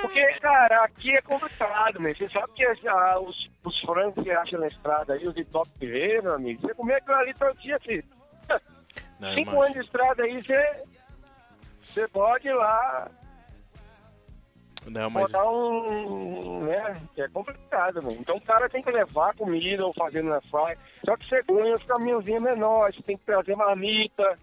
[0.00, 2.14] Porque, cara, aqui é complicado, meu.
[2.14, 5.44] Você sabe que ah, os, os frangos que você acha na estrada aí, os de
[5.44, 8.04] top TV, meu amigo, você comer aquilo ali todo dia, filho.
[9.20, 9.62] Não, Cinco imagino.
[9.62, 10.82] anos de estrada aí, você,
[11.82, 13.10] você pode ir lá
[14.86, 15.32] Não, mas.
[15.32, 16.64] botar um.
[16.64, 16.96] né?
[17.16, 18.16] É complicado, mano.
[18.20, 20.78] Então o cara tem que levar comida ou fazendo na fry.
[21.04, 24.38] Só que cegonha, os caminhãozinhos menores, você tem que trazer marmita,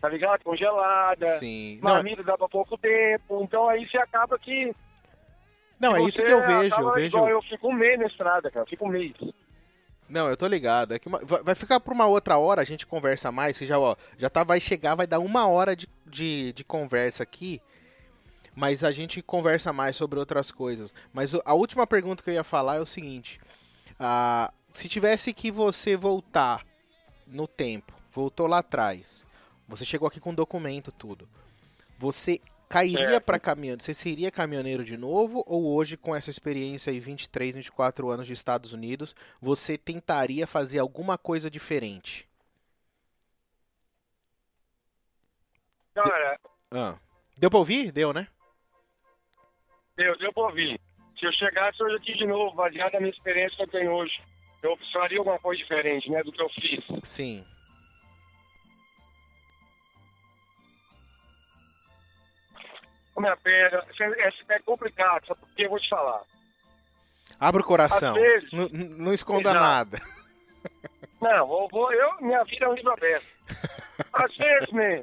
[0.00, 0.42] tá ligado?
[0.44, 1.24] Congelada.
[1.38, 1.80] Sim.
[1.82, 3.42] Não, Marmita dá pra pouco tempo.
[3.42, 4.74] Então aí você acaba que.
[5.78, 6.80] Não é isso que eu vejo.
[6.80, 7.16] Eu vejo.
[7.16, 8.66] igual Eu fico um mês na estrada, cara.
[8.66, 9.14] Fico um mês.
[10.08, 10.94] Não, eu tô ligado.
[10.94, 13.78] É que uma- vai ficar por uma outra hora, a gente conversa mais, que já,
[13.78, 17.60] ó, já tá, vai chegar, vai dar uma hora de, de, de conversa aqui.
[18.56, 20.92] Mas a gente conversa mais sobre outras coisas.
[21.12, 23.38] Mas a última pergunta que eu ia falar é o seguinte:
[24.00, 26.64] ah, se tivesse que você voltar
[27.26, 29.24] no tempo, voltou lá atrás,
[29.68, 31.28] você chegou aqui com documento, tudo.
[31.98, 33.24] Você cairia Certo.
[33.24, 33.76] para caminhão?
[33.78, 35.42] Você seria caminhoneiro de novo?
[35.46, 40.78] Ou hoje, com essa experiência aí, 23, 24 anos de Estados Unidos, você tentaria fazer
[40.78, 42.28] alguma coisa diferente?
[45.94, 46.38] Cara,
[46.70, 46.96] Ah.
[47.36, 47.92] Deu pra ouvir?
[47.92, 48.26] Deu, né?
[49.96, 50.80] deu, deu pra ouvir.
[51.18, 54.12] Se eu chegasse hoje aqui de novo, baseado na minha experiência que eu tenho hoje,
[54.62, 56.84] eu faria alguma coisa diferente, né, do que eu fiz.
[57.02, 57.44] Sim.
[63.18, 66.22] Minha perna, é, é complicado, só porque eu vou te falar.
[67.38, 68.14] Abra o coração.
[68.14, 68.50] Vezes.
[68.52, 69.60] Não esconda Exato.
[69.60, 70.00] nada.
[71.20, 73.26] Não, eu, vou, eu, minha vida é um livro aberto.
[74.12, 75.02] Às vezes, man,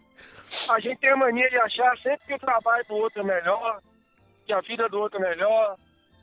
[0.70, 3.82] a gente tem a mania de achar sempre que o trabalho do outro é melhor,
[4.45, 5.78] que a vida do outro é melhor,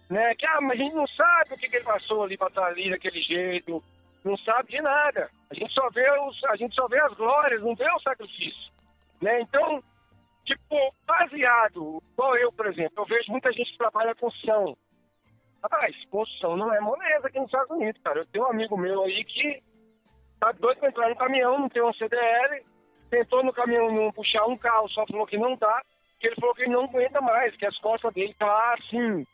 [0.09, 0.35] né?
[0.35, 2.67] Que ah, mas a gente não sabe o que, que ele passou ali para estar
[2.67, 3.83] ali daquele jeito,
[4.25, 5.31] não sabe de nada.
[5.51, 8.73] A gente só vê os, a gente só vê as glórias, não vê o sacrifício,
[9.21, 9.41] né?
[9.41, 9.83] Então,
[10.45, 14.77] tipo, baseado, igual eu, por exemplo, eu vejo muita gente que trabalha com construção.
[15.63, 18.21] Rapaz, construção não é moleza aqui nos Estados Unidos, cara.
[18.21, 19.63] Eu tenho um amigo meu aí que
[20.41, 22.65] tá doido pra entrar no caminhão, não tem um CDL,
[23.09, 25.83] tentou no caminhão não puxar um carro, só falou que não dá,
[26.19, 29.25] que ele falou que ele não aguenta mais, que as costas dele tá assim,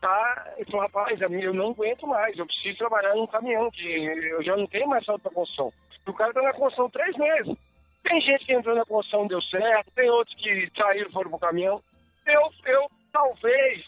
[0.00, 4.42] tá, ele falou, rapaz, eu não aguento mais, eu preciso trabalhar num caminhão, que eu
[4.42, 5.72] já não tenho mais salto pra construção.
[6.06, 7.56] O cara tá na construção três meses.
[8.02, 11.82] Tem gente que entrou na construção deu certo, tem outros que saíram foram pro caminhão.
[12.26, 13.84] Eu, eu talvez,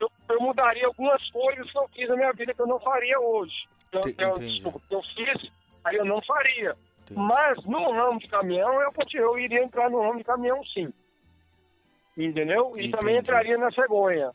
[0.00, 3.18] eu, eu mudaria algumas coisas que eu fiz na minha vida que eu não faria
[3.20, 3.54] hoje.
[3.92, 5.50] Eu, eu, desculpa, que eu fiz,
[5.84, 6.76] aí eu não faria.
[7.02, 7.20] Entendi.
[7.20, 10.92] Mas no ramo de caminhão, eu, eu iria entrar no ramo de caminhão sim.
[12.16, 12.72] Entendeu?
[12.74, 12.90] E Entendi.
[12.92, 14.32] também entraria na cegonha.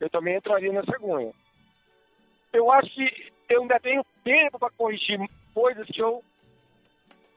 [0.00, 1.32] Eu também entraria na cegonha.
[2.52, 5.18] Eu acho que eu ainda tenho tempo para corrigir
[5.52, 6.22] coisas que eu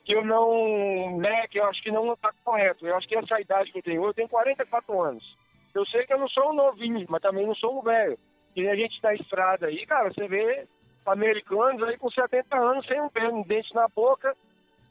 [0.06, 2.88] que eu não, né, que eu acho que não está correto.
[2.88, 5.38] Eu acho que essa idade que eu tenho, eu tenho 44 anos.
[5.74, 8.18] Eu sei que eu não sou um novinho, mas também não sou um velho.
[8.56, 10.68] E a gente na estrada aí, cara, você vê
[11.06, 14.36] americanos aí com 70 anos sem um, um dente na boca,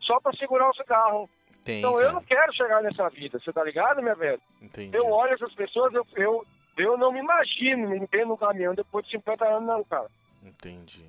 [0.01, 1.31] só para segurar o cigarro.
[1.65, 4.41] Tem, então eu não quero chegar nessa vida, você tá ligado, minha velha?
[4.61, 4.95] Entendi.
[4.95, 6.45] Eu olho essas pessoas, eu, eu,
[6.77, 10.09] eu não me imagino me entendo no caminhão depois de 50 anos, não, cara.
[10.43, 11.09] Entendi.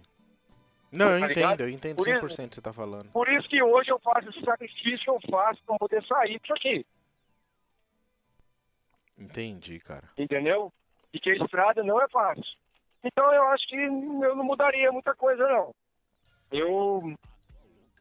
[0.95, 1.61] Não, eu tá entendo, ligado?
[1.61, 3.11] eu entendo 100% o que você tá falando.
[3.11, 6.53] Por isso que hoje eu faço esse sacrifício que eu faço pra poder sair disso
[6.53, 6.85] aqui.
[9.17, 10.09] Entendi, cara.
[10.17, 10.71] Entendeu?
[11.13, 12.43] E que a estrada não é fácil.
[13.03, 15.73] Então eu acho que eu não mudaria muita coisa, não.
[16.51, 17.13] Eu,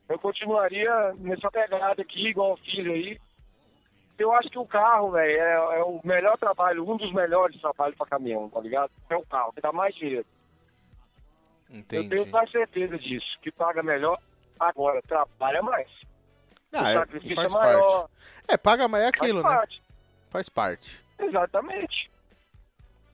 [0.09, 3.18] eu continuaria nessa pegada aqui, igual eu fiz aí.
[4.18, 7.97] Eu acho que o carro, velho, é, é, o melhor trabalho, um dos melhores trabalhos
[7.97, 8.90] para caminhão, tá ligado?
[9.11, 10.26] É o carro, que dá mais dinheiro.
[11.74, 12.04] Entendi.
[12.04, 14.16] Eu tenho quase certeza disso, que paga melhor
[14.60, 15.88] agora, trabalha mais.
[16.72, 18.00] Ah, o é, sacrifício faz é maior.
[18.00, 18.12] Parte.
[18.48, 19.58] É, paga mais é aquilo, faz né?
[19.60, 19.82] Parte.
[20.30, 21.04] Faz parte.
[21.18, 22.10] Exatamente.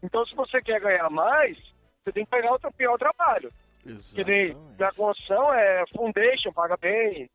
[0.03, 1.57] Então, se você quer ganhar mais,
[2.05, 3.51] você tem que pegar outro pior trabalho.
[3.85, 4.15] Exatamente.
[4.15, 7.31] Que nem na construção é foundation, paga bem,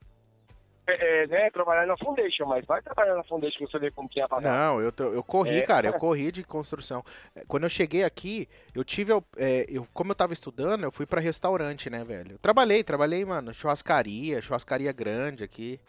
[0.88, 4.08] é, é, né, trabalhar na Foundation, mas vai trabalhar na Foundation que você vê como
[4.08, 4.52] que é pagar.
[4.52, 7.04] Não, eu, eu corri, é, cara, eu corri de construção.
[7.36, 11.06] É, quando eu cheguei aqui, eu tive, é, eu, como eu tava estudando, eu fui
[11.06, 12.34] para restaurante, né, velho?
[12.34, 15.80] Eu trabalhei, trabalhei, mano, churrascaria, churrascaria grande aqui,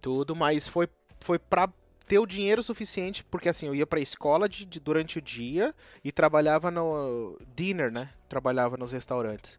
[0.00, 0.88] tudo, mas foi,
[1.20, 1.68] foi pra
[2.06, 5.74] ter o dinheiro suficiente, porque assim, eu ia pra escola de, de durante o dia
[6.04, 8.10] e trabalhava no dinner, né?
[8.28, 9.58] Trabalhava nos restaurantes.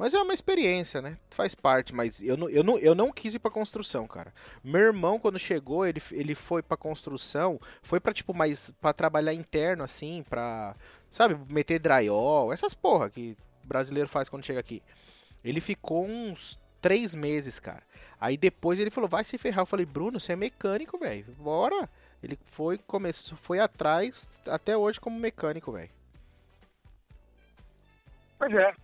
[0.00, 1.18] Mas é uma experiência, né?
[1.28, 4.32] Faz parte, mas eu não, eu não, eu não quis ir pra construção, cara.
[4.64, 8.70] Meu irmão, quando chegou, ele, ele foi pra construção, foi pra, tipo, mais.
[8.80, 10.74] pra trabalhar interno, assim, pra.
[11.10, 14.82] Sabe, meter drywall, essas porra que brasileiro faz quando chega aqui.
[15.44, 17.82] Ele ficou uns três meses, cara.
[18.18, 19.64] Aí depois ele falou, vai se ferrar.
[19.64, 21.26] Eu falei, Bruno, você é mecânico, velho.
[21.38, 21.90] Bora.
[22.22, 25.90] Ele foi, começou, foi atrás até hoje como mecânico, velho.
[28.38, 28.74] Pois é.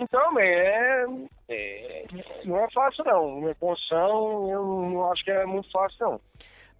[0.00, 1.04] Então, é,
[1.50, 2.04] é,
[2.44, 3.40] não é fácil não.
[3.40, 6.20] Minha construção, eu não acho que é muito fácil não.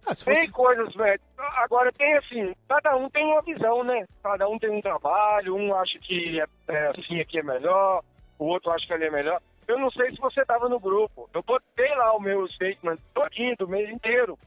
[0.07, 0.25] Ah, fosse...
[0.25, 1.21] Tem coisas, velho.
[1.37, 4.07] Agora tem assim, cada um tem uma visão, né?
[4.23, 8.03] Cada um tem um trabalho, um acha que é, é, assim aqui é melhor,
[8.39, 9.39] o outro acha que ali é melhor.
[9.67, 11.29] Eu não sei se você estava no grupo.
[11.31, 14.37] Eu botei lá o meu statement todinho, do mês inteiro,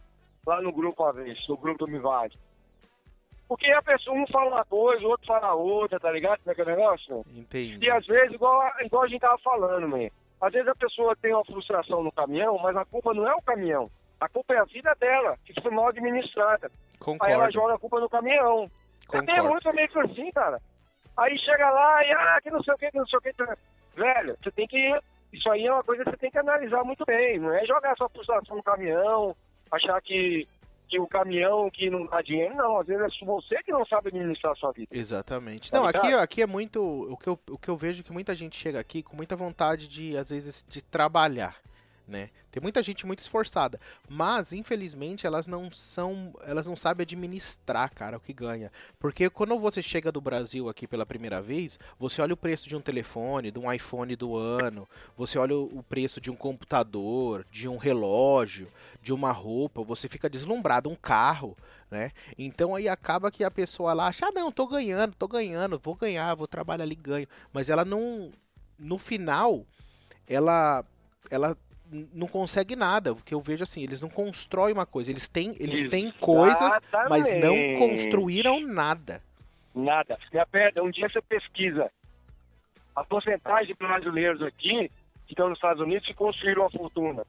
[0.44, 2.36] lá no grupo uma vez, no grupo do Mivade.
[3.48, 6.38] Porque a pessoa, um fala uma coisa, o outro fala outra, tá ligado?
[6.38, 7.24] Como é que é o negócio?
[7.34, 7.78] Entendi.
[7.84, 10.08] E às vezes, igual, igual a gente tava falando, man,
[10.40, 13.42] às vezes a pessoa tem uma frustração no caminhão, mas a culpa não é o
[13.42, 13.90] caminhão.
[14.20, 16.70] A culpa é a vida dela, que foi mal administrada.
[16.98, 17.26] Concordo.
[17.26, 18.70] Aí ela joga a culpa no caminhão.
[19.06, 19.26] Concordo.
[19.26, 20.60] Tem muito meio que assim, cara.
[21.16, 23.32] Aí chega lá e, ah, que não sei o que, que não sei o que.
[23.94, 24.98] Velho, você tem que.
[25.32, 27.38] Isso aí é uma coisa que você tem que analisar muito bem.
[27.38, 29.36] Não é jogar sua frustração no caminhão,
[29.70, 30.48] achar que
[30.94, 32.78] que o caminhão que não dá dinheiro, não.
[32.78, 34.96] Às vezes é você que não sabe administrar a sua vida.
[34.96, 35.70] Exatamente.
[35.70, 36.80] Tá não, aqui, aqui é muito.
[36.80, 39.34] O que, eu, o que eu vejo é que muita gente chega aqui com muita
[39.34, 41.56] vontade de, às vezes, de trabalhar
[42.06, 42.30] né?
[42.50, 48.18] Tem muita gente muito esforçada, mas infelizmente elas não são, elas não sabem administrar, cara,
[48.18, 48.70] o que ganha.
[48.98, 52.76] Porque quando você chega do Brasil aqui pela primeira vez, você olha o preço de
[52.76, 54.86] um telefone, de um iPhone do ano,
[55.16, 58.68] você olha o preço de um computador, de um relógio,
[59.02, 61.56] de uma roupa, você fica deslumbrado, um carro,
[61.90, 62.12] né?
[62.38, 65.94] Então aí acaba que a pessoa lá acha, ah, não, tô ganhando, tô ganhando, vou
[65.94, 67.26] ganhar, vou trabalhar ali, ganho.
[67.52, 68.30] Mas ela não,
[68.78, 69.64] no final,
[70.28, 70.84] ela
[71.30, 71.56] ela
[71.90, 75.86] não consegue nada, porque eu vejo assim, eles não constroem uma coisa, eles têm, eles
[75.88, 76.78] têm coisas,
[77.08, 79.22] mas não construíram nada.
[79.74, 80.18] Nada.
[80.32, 81.90] Minha perna, um dia você pesquisa
[82.94, 84.90] a porcentagem de brasileiros aqui
[85.26, 87.26] que estão nos Estados Unidos que construíram uma fortuna.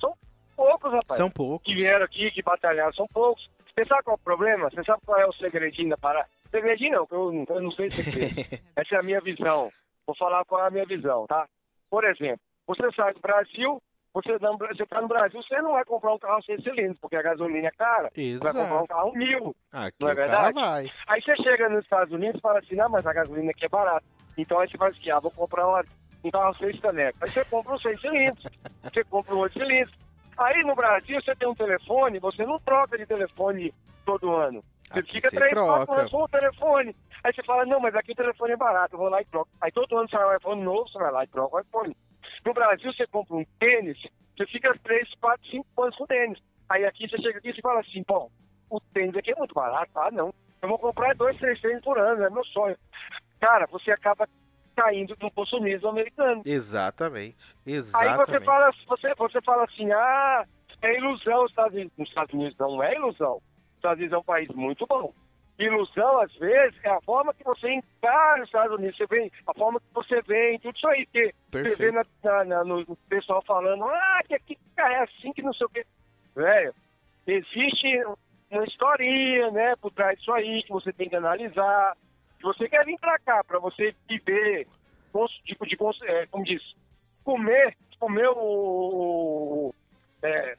[0.00, 0.16] São
[0.56, 1.16] poucos, rapaz.
[1.16, 1.64] São poucos.
[1.64, 3.48] Que vieram aqui, que batalharam, são poucos.
[3.66, 4.70] Você sabe qual é o problema?
[4.70, 6.28] Você sabe qual é o segredinho da parada?
[6.50, 8.02] Segredinho não, eu, eu não sei se
[8.76, 9.70] Essa é a minha visão.
[10.06, 11.48] Vou falar qual é a minha visão, tá?
[11.90, 13.80] Por exemplo, você sai do Brasil,
[14.14, 17.66] você está no Brasil, você não vai comprar um carro seis cilindros, porque a gasolina
[17.66, 18.10] é cara.
[18.16, 18.52] Exato.
[18.52, 19.56] Você vai comprar um carro mil.
[19.72, 20.54] Aqui não é verdade?
[20.54, 20.86] vai.
[21.08, 23.68] Aí você chega nos Estados Unidos e fala assim, não, mas a gasolina aqui é
[23.68, 24.06] barata.
[24.38, 25.82] Então aí você faz assim, ah, vou comprar uma,
[26.22, 27.20] um carro seis canecos.
[27.22, 28.44] Aí você compra um seis cilindros,
[28.82, 29.96] você compra um oito cilindros.
[30.38, 33.74] Aí no Brasil você tem um telefone, você não troca de telefone
[34.06, 34.62] todo ano.
[34.82, 35.86] Você Aqui fica três, troca.
[35.86, 36.96] quatro anos com o telefone.
[37.24, 39.48] Aí você fala, não, mas aqui o telefone é barato, eu vou lá e troco.
[39.60, 41.96] Aí todo ano sai um iPhone novo, você vai lá e troca o iPhone.
[42.44, 43.98] No Brasil você compra um tênis,
[44.36, 46.38] você fica três, quatro, cinco anos com tênis.
[46.68, 48.30] Aí aqui você chega aqui e fala assim, bom,
[48.70, 50.34] o tênis aqui é muito barato, ah não.
[50.62, 52.76] Eu vou comprar dois, três tênis por ano, é meu sonho.
[53.40, 54.28] Cara, você acaba
[54.74, 56.42] caindo no consumismo americano.
[56.44, 57.36] Exatamente.
[57.66, 58.26] Aí Exatamente.
[58.26, 60.44] você fala, você, você fala assim, ah,
[60.82, 61.92] é ilusão os Estados Unidos.
[61.98, 63.36] Os Estados Unidos não é ilusão.
[63.36, 65.12] Os Estados Unidos é um país muito bom.
[65.58, 68.96] Ilusão, às vezes, é a forma que você encara os Estados Unidos.
[68.96, 71.06] Você vem, a forma que você vem, tudo isso aí.
[71.06, 75.42] Que você vê na, na- na- no pessoal falando, ah, que aqui é assim, que
[75.42, 75.86] não sei o quê.
[76.34, 76.74] Velho,
[77.26, 78.04] existe
[78.50, 81.96] uma historinha, né, por trás disso aí, que você tem que analisar.
[82.36, 84.66] Se você quer vir pra cá, pra você viver,
[85.44, 86.62] tipo de, é, como diz,
[87.22, 88.36] comer, comer o...
[89.70, 89.74] o-
[90.22, 90.56] é,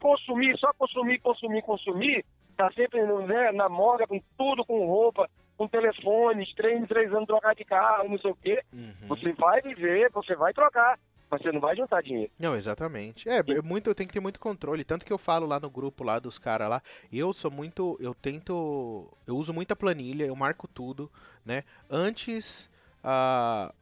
[0.00, 2.24] consumir, só consumir, consumir, consumir,
[2.54, 7.12] tá sempre né, na moda, com tudo, com roupa, com telefone, de três em três
[7.12, 8.62] anos trocar de carro, não sei o quê.
[8.72, 9.08] Uhum.
[9.08, 10.98] Você vai viver, você vai trocar,
[11.30, 12.32] mas você não vai juntar dinheiro.
[12.38, 13.28] Não, exatamente.
[13.28, 14.84] É, é muito, tem que ter muito controle.
[14.84, 16.82] Tanto que eu falo lá no grupo lá dos caras lá,
[17.12, 21.10] eu sou muito, eu tento, eu uso muita planilha, eu marco tudo,
[21.44, 21.64] né?
[21.90, 22.70] Antes,
[23.02, 23.72] a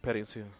[0.00, 0.57] Pera aí, um segundo.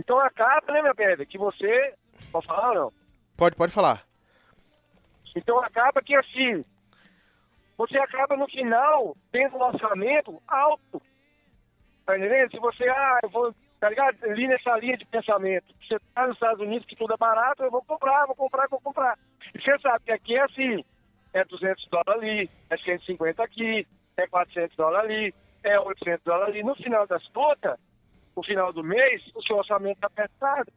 [0.00, 1.94] Então acaba, né, minha pedra, que você.
[2.32, 2.92] Pode falar ou não?
[3.36, 4.02] Pode, pode falar.
[5.36, 6.62] Então acaba que assim,
[7.76, 11.02] você acaba no final tendo um orçamento alto.
[12.06, 12.50] Tá entendendo?
[12.50, 14.16] Se você, ah, eu vou, tá ligado?
[14.24, 15.74] Ali nessa linha de pensamento.
[15.86, 18.80] Você tá nos Estados Unidos que tudo é barato, eu vou comprar, vou comprar, vou
[18.80, 19.18] comprar.
[19.54, 20.84] E você sabe que aqui é assim,
[21.34, 23.86] é 200 dólares ali, é 150 aqui,
[24.16, 26.62] é 400 dólares ali, é 800 dólares ali.
[26.64, 27.78] No final das contas,
[28.40, 30.72] no final do mês, o seu orçamento tá apertado.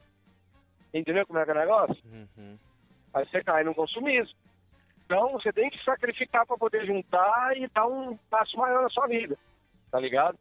[0.93, 2.03] Entendeu como é que é o negócio?
[2.05, 2.57] Uhum.
[3.13, 4.35] Aí você cai no consumismo.
[5.05, 9.07] Então você tem que sacrificar para poder juntar e dar um passo maior na sua
[9.07, 9.37] vida.
[9.89, 10.37] Tá ligado?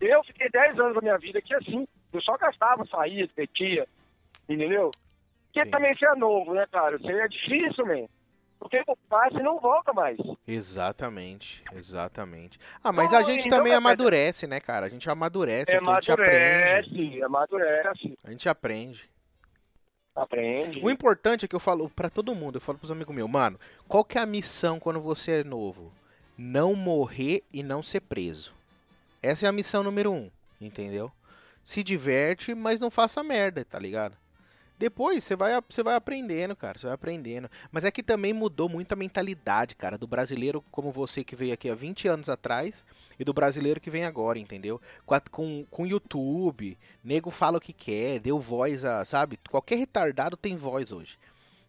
[0.00, 3.88] Eu fiquei 10 anos da minha vida que assim, eu só gastava, saía, petia,
[4.48, 4.90] entendeu?
[5.46, 5.70] Porque Sim.
[5.70, 6.98] também você é novo, né, cara?
[6.98, 8.10] Você é difícil, mesmo.
[8.64, 10.16] O tempo passa e não volta mais.
[10.48, 12.58] Exatamente, exatamente.
[12.82, 14.86] Ah, mas Não, a gente também amadurece, né, cara?
[14.86, 16.32] A gente amadurece, É aqui, a gente aprende.
[16.32, 19.10] amadurece, amadurece, A gente aprende.
[20.16, 20.80] aprende.
[20.82, 23.60] O importante é que eu falo pra todo mundo, eu falo pros amigos meus, mano,
[23.86, 25.92] qual que é a missão quando você é novo?
[26.36, 28.54] Não morrer e não ser preso.
[29.22, 31.12] Essa é a missão número um, entendeu?
[31.62, 34.16] Se diverte, mas não faça merda, tá ligado?
[34.78, 37.48] Depois você vai, você vai aprendendo, cara, você vai aprendendo.
[37.70, 41.54] Mas é que também mudou muito a mentalidade, cara, do brasileiro como você que veio
[41.54, 42.84] aqui há 20 anos atrás
[43.18, 44.80] e do brasileiro que vem agora, entendeu?
[45.06, 49.38] Com, com, com YouTube, nego fala o que quer, deu voz a, sabe?
[49.50, 51.18] Qualquer retardado tem voz hoje.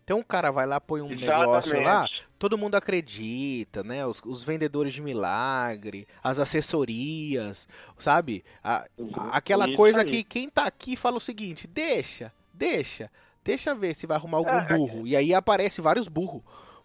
[0.03, 2.23] Então o cara vai lá, põe um negócio lá, Exatamente.
[2.37, 4.05] todo mundo acredita, né?
[4.05, 8.43] Os, os vendedores de milagre, as assessorias, sabe?
[8.63, 8.85] A-
[9.15, 13.09] a- aquela coisa que quem tá aqui fala o seguinte: deixa, deixa,
[13.43, 15.05] deixa ver se vai arrumar algum É, burro.
[15.07, 16.41] E aí aparece vários burros.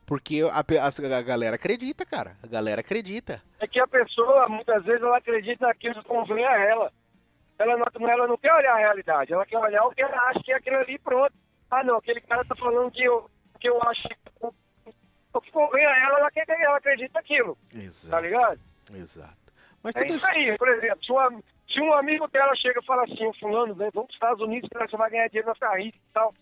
[0.07, 2.37] Porque a, as- a galera acredita, cara.
[2.43, 3.41] A galera acredita.
[3.61, 6.93] é que a pessoa, muitas vezes, ela acredita naquilo que convém a ela.
[7.59, 10.41] Ela não, ela não quer olhar a realidade, ela quer olhar o que ela acha
[10.43, 11.33] que é aquilo ali pronto.
[11.71, 15.85] Ah, não, aquele cara tá falando que eu, que eu acho que o, que convém
[15.87, 18.23] a ela, ela, quer, ela acredita naquilo, tá Exato.
[18.25, 18.61] ligado?
[18.95, 19.37] Exato.
[19.83, 21.43] Mas É isso aí, por exemplo, se am-
[21.73, 24.43] se um amigo dela chega e fala assim, o fulano, né, vamos para os Estados
[24.43, 26.35] Unidos, que você vai ganhar dinheiro, vai ficar rico e tal.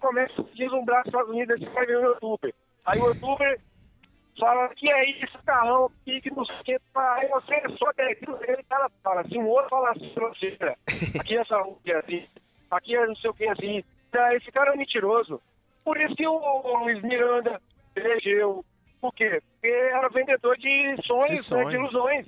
[0.00, 2.54] Começa a deslumbrar os Estados Unidos, aí você vai ver o youtuber.
[2.86, 3.60] Aí o youtuber
[4.38, 8.12] fala, que é isso, carrão, aqui, que não sei o que, aí você só tem
[8.12, 10.56] aquilo, ele cara fala assim, o outro fala assim pra você,
[11.18, 12.26] aqui é saúde, é assim,
[12.70, 13.84] aqui é não sei o que, assim.
[14.36, 15.40] Esse cara é mentiroso.
[15.84, 17.60] Por isso que o Luiz Miranda
[17.94, 18.64] elegeu
[19.00, 19.42] Por quê?
[19.52, 21.70] Porque era vendedor de sonhos, De né, sonhos.
[21.70, 22.26] de ilusões.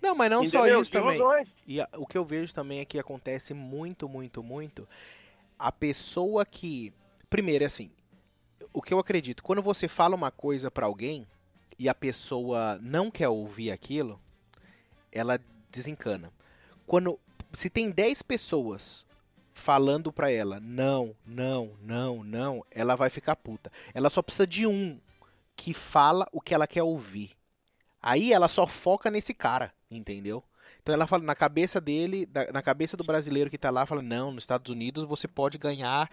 [0.00, 0.82] Não, mas não só entendeu?
[0.82, 1.18] isso De também.
[1.66, 4.88] E a- o que eu vejo também é que acontece muito, muito, muito.
[5.58, 6.92] A pessoa que.
[7.28, 7.90] Primeiro, é assim.
[8.72, 11.26] O que eu acredito, quando você fala uma coisa pra alguém
[11.78, 14.20] e a pessoa não quer ouvir aquilo,
[15.10, 15.40] ela
[15.70, 16.32] desencana.
[16.86, 17.18] Quando.
[17.52, 19.06] Se tem 10 pessoas
[19.54, 23.72] falando pra ela não, não, não, não, ela vai ficar puta.
[23.92, 25.00] Ela só precisa de um
[25.56, 27.32] que fala o que ela quer ouvir.
[28.00, 30.42] Aí ela só foca nesse cara, entendeu?
[30.82, 34.32] Então ela fala, na cabeça dele, na cabeça do brasileiro que tá lá, fala, não,
[34.32, 36.10] nos Estados Unidos você pode ganhar.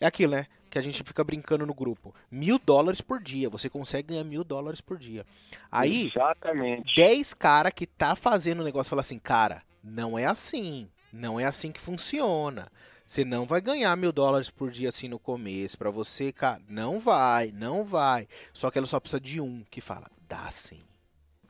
[0.00, 0.46] É aquilo, né?
[0.70, 2.14] Que a gente fica brincando no grupo.
[2.30, 3.50] Mil dólares por dia.
[3.50, 5.26] Você consegue ganhar mil dólares por dia.
[5.70, 6.94] Aí, Exatamente.
[6.94, 10.88] 10 cara que tá fazendo o negócio fala assim, cara, não é assim.
[11.12, 12.70] Não é assim que funciona.
[13.04, 15.76] Você não vai ganhar mil dólares por dia assim no começo.
[15.76, 18.26] Pra você, cara, não vai, não vai.
[18.52, 20.80] Só que ela só precisa de um que fala, dá sim.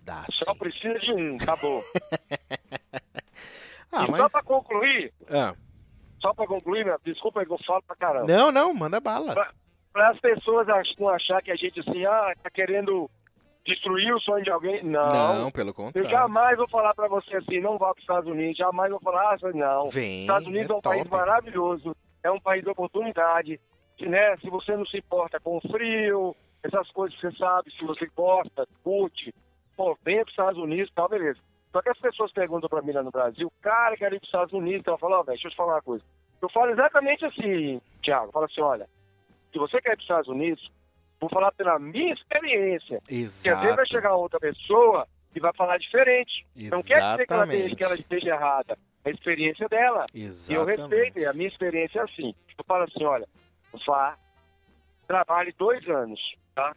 [0.05, 0.45] Dá sim.
[0.45, 1.85] Só precisa de um, acabou.
[3.95, 4.23] Ah, e mas.
[4.23, 5.55] só pra concluir, Ah,
[6.19, 8.27] só pra concluir, meu, desculpa que eu falo pra caramba.
[8.27, 9.35] Não, não, manda bala.
[9.93, 10.67] Para as pessoas
[10.99, 13.11] não achar que a gente assim, ah, tá querendo
[13.67, 14.83] destruir o sonho de alguém.
[14.83, 15.41] Não.
[15.43, 16.09] Não, pelo Eu contrário.
[16.11, 19.35] jamais vou falar pra você assim, não vá para os Estados Unidos, jamais vou falar,
[19.35, 19.91] ah, não.
[19.91, 20.23] Vem.
[20.23, 21.15] Estados Unidos é, é um país top.
[21.17, 23.61] maravilhoso, é um país de oportunidade,
[23.99, 27.71] que, né, se você não se importa com o frio, essas coisas que você sabe,
[27.73, 29.35] se você gosta, curte,
[29.77, 31.39] pô, venha para os Estados Unidos e tal, beleza.
[31.73, 34.29] Só que as pessoas perguntam pra mim lá no Brasil, cara, quero ir para os
[34.29, 36.05] Estados Unidos, ela fala, ó, velho, deixa eu te falar uma coisa.
[36.41, 38.89] Eu falo exatamente assim, Thiago, eu falo assim, olha,
[39.53, 40.71] se você quer ir para os Estados Unidos,
[41.21, 43.89] vou falar pela minha experiência, porque às vezes vai Exato.
[43.91, 46.45] chegar outra pessoa e vai falar diferente.
[46.71, 47.77] Não quer dizer que ela, esteja- Exatamente.
[47.77, 48.79] que ela esteja errada.
[49.05, 50.05] É a experiência dela.
[50.15, 50.81] E eu Exatamente.
[50.81, 52.35] respeito, e a minha experiência é assim.
[52.59, 53.27] Eu falo assim, olha,
[53.87, 54.17] vá,
[55.07, 56.21] trabalhe dois anos,
[56.55, 56.75] tá?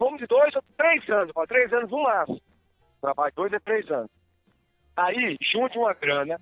[0.00, 2.40] Vamos de dois ou três anos, ó, três anos no máximo.
[3.02, 4.10] Trabalhe dois a três anos.
[4.96, 6.40] Aí, junte uma grana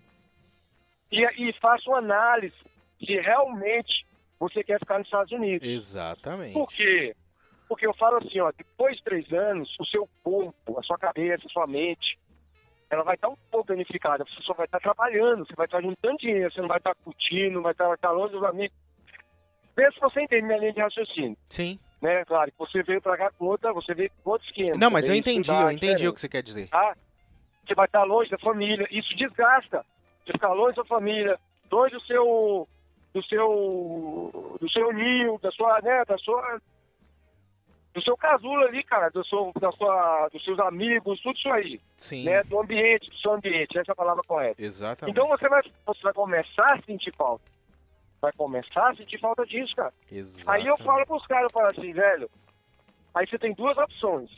[1.11, 2.55] e, e faça uma análise
[3.05, 4.07] se realmente
[4.39, 5.67] você quer ficar nos Estados Unidos.
[5.67, 6.53] Exatamente.
[6.53, 7.17] Por quê?
[7.69, 11.45] Porque eu falo assim, ó, depois de três anos, o seu corpo, a sua cabeça,
[11.45, 12.17] a sua mente,
[12.89, 14.25] ela vai estar um pouco danificada.
[14.25, 17.61] Você só vai estar trabalhando, você vai estar juntando dinheiro, você não vai estar curtindo,
[17.61, 18.77] vai estar, vai estar longe dos amigos.
[19.77, 21.79] Vê se você entende minha linha de raciocínio, Sim.
[22.01, 22.25] Né?
[22.25, 24.79] Claro, que você veio pra cá com outra, você veio com outro esquema.
[24.79, 26.69] Não, mas eu entendi, estudar, eu entendi o que você quer dizer.
[26.69, 26.97] tá?
[27.67, 29.85] Você vai estar longe da família, isso desgasta.
[30.25, 31.39] Você ficar longe da família,
[31.71, 32.69] longe do seu,
[33.13, 36.61] do seu, do seu ninho, da sua, né, da sua,
[37.95, 41.81] do seu casulo ali, cara, do seu, da sua, dos seus amigos, tudo isso aí,
[41.97, 42.25] Sim.
[42.25, 44.63] né, do ambiente, do seu ambiente, essa é a palavra correta.
[44.63, 45.13] Exatamente.
[45.19, 47.58] Então você vai, você vai começar a sentir falta.
[48.21, 49.93] Vai começar a sentir falta disso, cara.
[50.11, 50.51] Exatamente.
[50.51, 52.31] Aí eu falo pros caras, eu falo assim, velho,
[53.15, 54.31] aí você tem duas opções,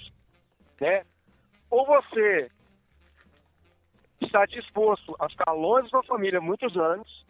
[0.80, 1.02] né?
[1.70, 2.50] Ou você
[4.20, 7.26] está disposto a ficar longe da sua família muitos anos,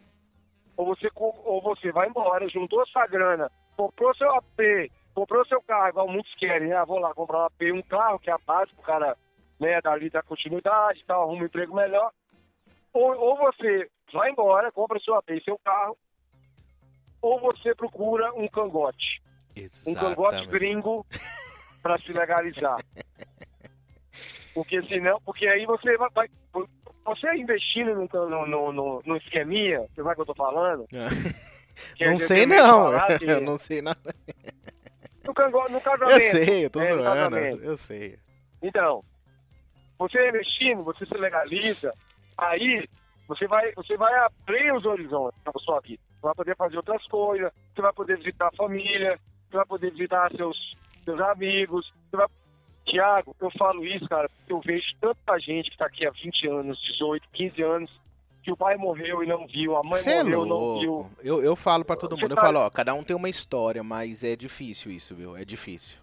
[0.75, 5.89] ou você, ou você vai embora, juntou sua grana, comprou seu AP, comprou seu carro,
[5.89, 6.75] igual muitos querem, né?
[6.75, 9.17] Ah, vou lá comprar um AP, um carro, que é a base pro cara,
[9.59, 12.11] né, dali da continuidade e tal, arruma um emprego melhor.
[12.93, 15.97] Ou, ou você vai embora, compra seu AP e seu carro,
[17.21, 19.21] ou você procura um cangote
[19.87, 20.47] um cangote Exatamente.
[20.51, 21.05] gringo
[21.81, 22.77] para se legalizar.
[24.53, 26.29] Porque senão, porque aí você vai, vai-
[27.05, 30.85] você investindo no, no, no, no, esqueminha, você vai que eu tô falando?
[31.95, 34.13] Que Não sei não, que- eu não sei nada.
[35.25, 36.11] No, cango, no casamento.
[36.11, 38.19] Eu sei, eu tô é, zoando, eu sei.
[38.61, 39.03] Então,
[39.97, 41.89] você investindo, você se legaliza,
[42.37, 42.87] aí
[43.25, 46.03] você vai, você vai abrir os horizontes na sua vida.
[46.21, 49.19] Você vai poder fazer outras coisas, você vai poder visitar a família,
[49.49, 50.71] você vai poder visitar seus,
[51.03, 51.91] seus amigos.
[52.09, 52.27] Você vai...
[52.85, 56.47] Tiago, eu falo isso, cara, porque eu vejo tanta gente que está aqui há 20
[56.47, 58.01] anos, 18, 15 anos,
[58.43, 61.11] que o pai morreu e não viu, a mãe Você é morreu e não viu.
[61.23, 63.29] Eu, eu falo pra todo Você mundo, eu tá- falo, ó, cada um tem uma
[63.29, 65.37] história, mas é difícil isso, viu?
[65.37, 66.01] É difícil.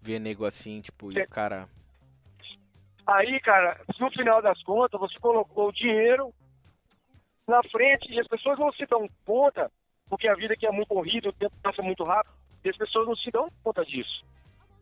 [0.00, 1.66] Ver nego assim, tipo, e Cê- o cara.
[3.06, 6.32] Aí, cara, no final das contas, você colocou o dinheiro
[7.48, 9.70] na frente e as pessoas não se dão conta,
[10.08, 13.06] porque a vida aqui é muito corrida, o tempo passa muito rápido, e as pessoas
[13.06, 14.24] não se dão conta disso.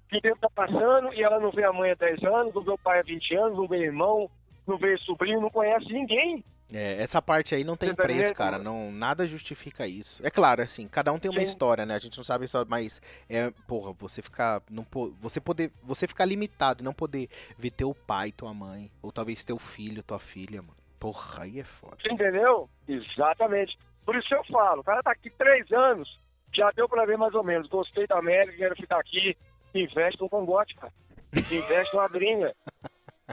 [0.08, 2.62] Que o tempo tá passando e ela não vê a mãe há 10 anos, não
[2.62, 4.30] vê o pai há 20 anos, não vê irmão,
[4.66, 6.44] não vê sobrinho, não conhece ninguém.
[6.72, 8.58] É, essa parte aí não tem Você tá preço, cara.
[8.58, 10.24] Não, nada justifica isso.
[10.26, 11.44] É claro, assim, cada um tem uma Sim.
[11.44, 11.94] história, né?
[11.94, 14.60] A gente não sabe a história, mas é, porra, você ficar.
[14.68, 14.84] Não,
[15.20, 15.70] você poder.
[15.84, 20.18] Você ficar limitado, não poder ver teu pai, tua mãe, ou talvez teu filho, tua
[20.18, 20.85] filha, mano.
[20.98, 21.96] Porra, aí é foda.
[22.00, 22.68] Você entendeu?
[22.88, 23.78] Exatamente.
[24.04, 26.18] Por isso eu falo, o cara tá aqui três anos,
[26.54, 27.68] já deu pra ver mais ou menos.
[27.68, 29.36] Gostei da América, quero ficar aqui.
[29.74, 30.92] investe no cangote, cara.
[31.32, 32.54] Investe numa gringa.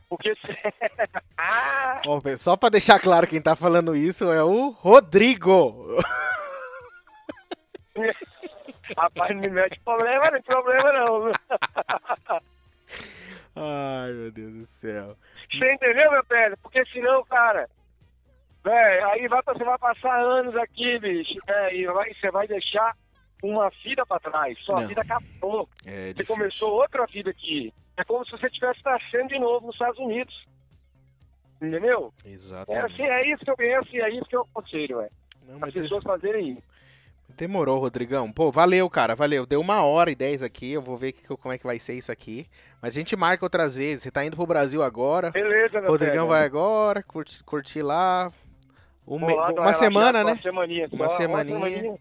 [0.09, 0.33] Porque
[1.37, 2.01] ah!
[2.07, 6.01] Ó, só pra deixar claro quem tá falando isso é o Rodrigo.
[8.97, 11.31] Rapaz, não me mete problema, não problema não.
[13.55, 15.15] Ai, meu Deus do céu.
[15.51, 16.57] Você entendeu, meu velho?
[16.57, 17.69] Porque senão, cara,
[19.11, 22.95] aí vai, você vai passar anos aqui, bicho, é, e vai, você vai deixar
[23.43, 24.57] uma vida pra trás.
[24.63, 24.87] Sua Não.
[24.87, 25.69] vida acabou.
[25.85, 27.73] É Você começou outra vida aqui.
[27.97, 30.45] É como se você estivesse nascendo de novo nos Estados Unidos.
[31.61, 32.13] Entendeu?
[32.25, 32.93] É, Exatamente.
[32.93, 35.09] assim, é isso que eu penso e é isso que eu aconselho, é.
[35.61, 36.72] As pessoas fazerem isso.
[37.35, 38.31] Demorou, Rodrigão.
[38.31, 39.45] Pô, valeu, cara, valeu.
[39.45, 41.93] Deu uma hora e dez aqui, eu vou ver que- como é que vai ser
[41.93, 42.47] isso aqui.
[42.81, 44.03] Mas a gente marca outras vezes.
[44.03, 45.31] Você tá indo pro Brasil agora.
[45.31, 48.31] Beleza, meu Rodrigão vai agora, curtir, curtir lá.
[49.07, 50.33] Um uma semana, né?
[50.33, 50.89] Uma semaninha.
[50.91, 51.97] Uma semaninha.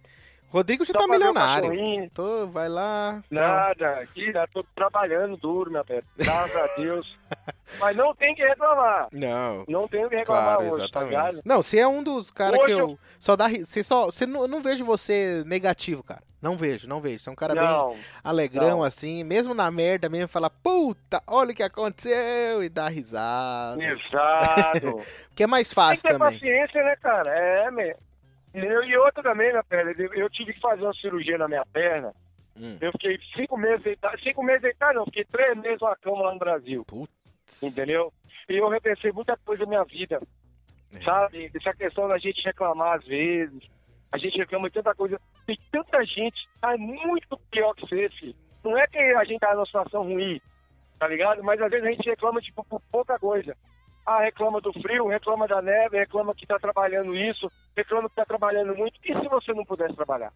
[0.52, 1.70] Rodrigo já Só tá milionário.
[2.12, 3.22] Tô, vai lá.
[3.22, 3.24] tá.
[3.30, 6.04] Nada, aqui já tô trabalhando duro, minha pedra.
[6.16, 7.18] Graças a Deus.
[7.80, 9.08] Mas não tem que reclamar.
[9.10, 9.64] Não.
[9.66, 11.22] Não tem que reclamar Claro, hoje, tá ligado?
[11.24, 11.48] exatamente.
[11.48, 14.42] Não, você é um dos caras que Hoje eu só dá, você só, você não,
[14.42, 16.20] eu não vejo você negativo, cara.
[16.42, 17.20] Não vejo, não vejo.
[17.20, 18.84] Você é um cara bem Não, alegrão não.
[18.84, 23.82] assim, mesmo na merda mesmo, fala, puta, olha o que aconteceu e dá risada.
[23.82, 25.00] exato.
[25.34, 26.32] Que é mais tem fácil que ter também.
[26.38, 27.30] paciência, né, cara?
[27.34, 27.96] É, meu.
[28.54, 29.92] Eu, e outra também, minha perna.
[30.14, 32.12] Eu, tive que fazer uma cirurgia na minha perna.
[32.56, 32.76] Hum.
[32.80, 34.20] Eu fiquei cinco meses deitado.
[34.22, 35.04] Cinco meses deitado, não.
[35.06, 36.84] Fiquei três meses na cama lá no Brasil.
[37.62, 38.12] Entendeu?
[38.48, 40.20] E eu repensei muita coisa na minha vida.
[40.92, 41.00] É.
[41.00, 41.50] Sabe?
[41.54, 43.68] Essa questão da gente reclamar às vezes.
[44.10, 45.18] A gente reclama de tanta coisa.
[45.46, 48.34] Tem tanta gente tá muito pior que você, filho.
[48.62, 50.40] Não é que a gente tá numa situação ruim,
[50.98, 51.42] tá ligado?
[51.42, 53.56] Mas às vezes a gente reclama, tipo, por pouca coisa.
[54.04, 58.24] Ah, reclama do frio, reclama da neve, reclama que tá trabalhando isso, reclama que tá
[58.24, 58.98] trabalhando muito.
[59.04, 60.32] E se você não pudesse trabalhar?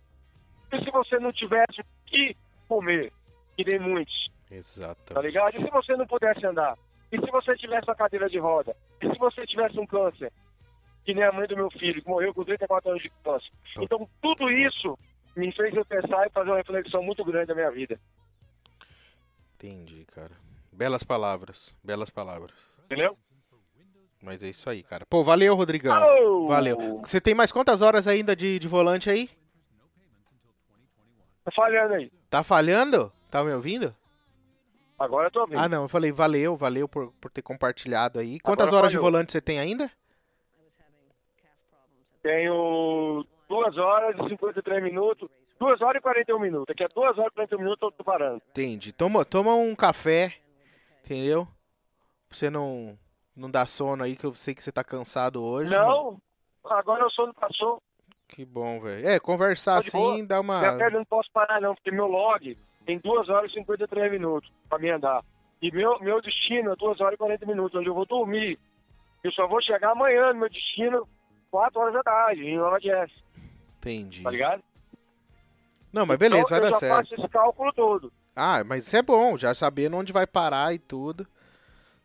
[0.73, 2.37] E se você não tivesse o que
[2.69, 3.13] comer?
[3.57, 5.15] Que nem muitos Exato.
[5.15, 5.57] tá ligado?
[5.57, 6.77] E se você não pudesse andar?
[7.11, 8.77] E se você tivesse uma cadeira de roda?
[9.01, 10.33] E se você tivesse um câncer?
[11.05, 13.51] Que nem a mãe do meu filho, que morreu com 34 anos de câncer.
[13.75, 14.99] Tô- Então, tudo isso
[15.37, 17.99] me fez eu pensar e fazer uma reflexão muito grande na minha vida.
[19.55, 20.33] Entendi, cara.
[20.73, 22.69] Belas palavras, belas palavras.
[22.85, 23.17] Entendeu?
[24.27, 25.07] Mas é isso aí, cara.
[25.07, 25.95] Pô, valeu, Rodrigão.
[25.95, 26.49] Alô!
[26.49, 26.99] Valeu.
[26.99, 29.31] Você tem mais quantas horas ainda de, de volante aí?
[31.45, 32.11] Tá falhando aí.
[32.29, 33.13] Tá falhando?
[33.31, 33.95] Tá me ouvindo?
[34.99, 35.61] Agora eu tô ouvindo.
[35.61, 35.83] Ah, não.
[35.83, 38.41] Eu falei valeu, valeu por, por ter compartilhado aí.
[38.41, 39.13] Quantas Agora horas de falhou.
[39.13, 39.89] volante você tem ainda?
[42.21, 45.31] Tenho 2 horas e 53 minutos.
[45.61, 46.67] 2 horas e 41 minutos.
[46.67, 48.43] Daqui a 2 horas e 41 minutos eu tô parando.
[48.51, 48.93] Entendi.
[48.93, 50.35] Toma, toma um café,
[51.05, 51.47] entendeu?
[52.29, 52.99] Pra você não,
[53.37, 55.71] não dar sono aí, que eu sei que você tá cansado hoje.
[55.71, 56.21] mano.
[56.65, 57.83] Não, agora o sono passou.
[58.29, 59.07] Que bom, velho.
[59.07, 60.61] É, conversar assim dá uma.
[60.77, 64.79] perna não posso parar não, porque meu log tem 2 horas e 53 minutos pra
[64.79, 65.23] me andar.
[65.63, 68.59] E meu, meu destino é 2 horas e 40 minutos, onde eu vou dormir.
[69.23, 71.07] Eu só vou chegar amanhã no meu destino,
[71.51, 73.17] 4 horas da tarde, em Nova Jersey,
[73.79, 74.23] Entendi.
[74.23, 74.63] tá ligado?
[75.93, 77.09] Não, mas beleza, então, vai eu dar certo.
[77.09, 78.13] faço esse cálculo todo.
[78.35, 81.27] Ah, mas isso é bom, já sabendo onde vai parar e tudo.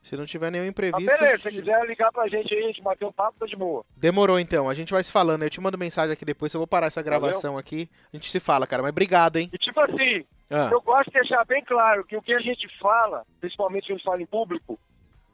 [0.01, 1.19] Se não tiver nenhum Mas imprevisto.
[1.19, 3.85] beleza, se quiser ligar pra gente aí, a gente bater um papo, tá de boa.
[3.95, 5.43] Demorou então, a gente vai se falando.
[5.43, 7.87] Eu te mando mensagem aqui depois, eu vou parar essa gravação aqui.
[8.11, 8.81] A gente se fala, cara.
[8.81, 9.49] Mas obrigado, hein?
[9.53, 12.67] E tipo assim, Ah, eu gosto de deixar bem claro que o que a gente
[12.79, 14.79] fala, principalmente quando fala em público,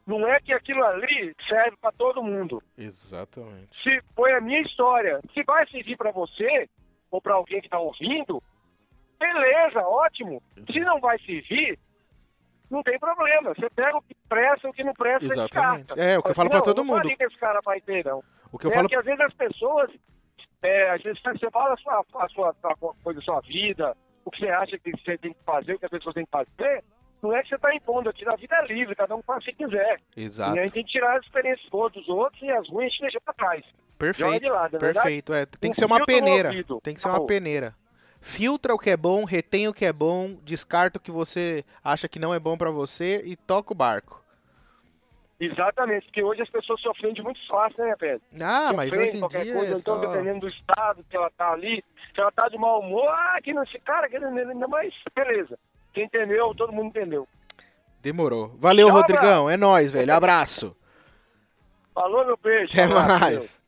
[0.06, 2.62] não é que aquilo ali serve pra todo mundo.
[2.76, 3.74] exatamente.
[3.82, 5.20] se foi a minha história.
[5.32, 6.68] Se vai servir pra você
[7.10, 8.42] ou pra alguém que tá ouvindo,
[9.18, 10.42] beleza, ótimo.
[10.70, 11.78] Se não vai servir,
[12.70, 13.54] não tem problema.
[13.54, 15.86] Você pega o que presta, o que não presta, Exatamente.
[15.86, 16.02] descarta.
[16.02, 17.08] É, o que eu falo assim, todo mundo.
[17.08, 18.22] Não que esse cara vai ter, não.
[18.52, 18.88] O que eu é falo.
[18.88, 19.90] que às vezes as pessoas,
[20.62, 24.30] é, às vezes você fala a sua, a sua, a coisa da sua vida, o
[24.30, 26.84] que você acha que você tem que fazer, o que as pessoas têm que fazer,
[27.22, 28.28] não é que você está impondo aqui.
[28.28, 30.00] A vida é livre, cada um faz o que quiser.
[30.16, 30.56] Exato.
[30.56, 32.90] E a gente tem que tirar as experiências boas dos outros e as ruins a
[32.90, 33.64] gente deixa pra trás.
[33.98, 34.52] Perfeito.
[34.52, 34.78] lado, é?
[34.78, 35.34] Perfeito.
[35.34, 36.50] É, tem que ser uma peneira.
[36.82, 37.74] Tem que ser uma peneira.
[38.28, 42.06] Filtra o que é bom, retém o que é bom, descarta o que você acha
[42.06, 44.22] que não é bom pra você e toca o barco.
[45.40, 48.20] Exatamente, porque hoje as pessoas se ofendem muito fácil, né, Pedro?
[48.38, 50.06] Ah, Se mas hoje em qualquer dia coisa, é então só...
[50.06, 51.82] dependendo do estado que ela tá ali,
[52.14, 54.92] se ela tá de mau humor, ah, que não esse cara, que não, não, mas
[55.16, 55.58] beleza.
[55.94, 57.26] Quem entendeu, todo mundo entendeu.
[58.02, 58.54] Demorou.
[58.58, 59.48] Valeu, Tchau, Rodrigão.
[59.48, 60.12] É nóis, velho.
[60.12, 60.76] Abraço.
[61.94, 62.78] Falou, meu peixe.
[62.78, 63.67] Até Abraço, meu.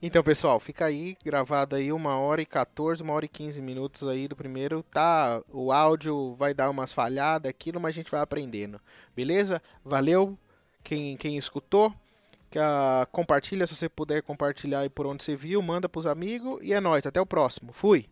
[0.00, 4.06] Então, pessoal, fica aí gravado aí uma hora e 14, uma hora e 15 minutos
[4.06, 4.84] aí do primeiro.
[4.84, 8.80] Tá, o áudio vai dar umas falhadas, aquilo, mas a gente vai aprendendo.
[9.14, 9.60] Beleza?
[9.84, 10.38] Valeu
[10.84, 11.92] quem, quem escutou.
[12.48, 16.60] Que, ah, compartilha se você puder compartilhar aí por onde você viu, manda pros amigos
[16.62, 17.04] e é nóis.
[17.04, 17.72] Até o próximo.
[17.72, 18.06] Fui.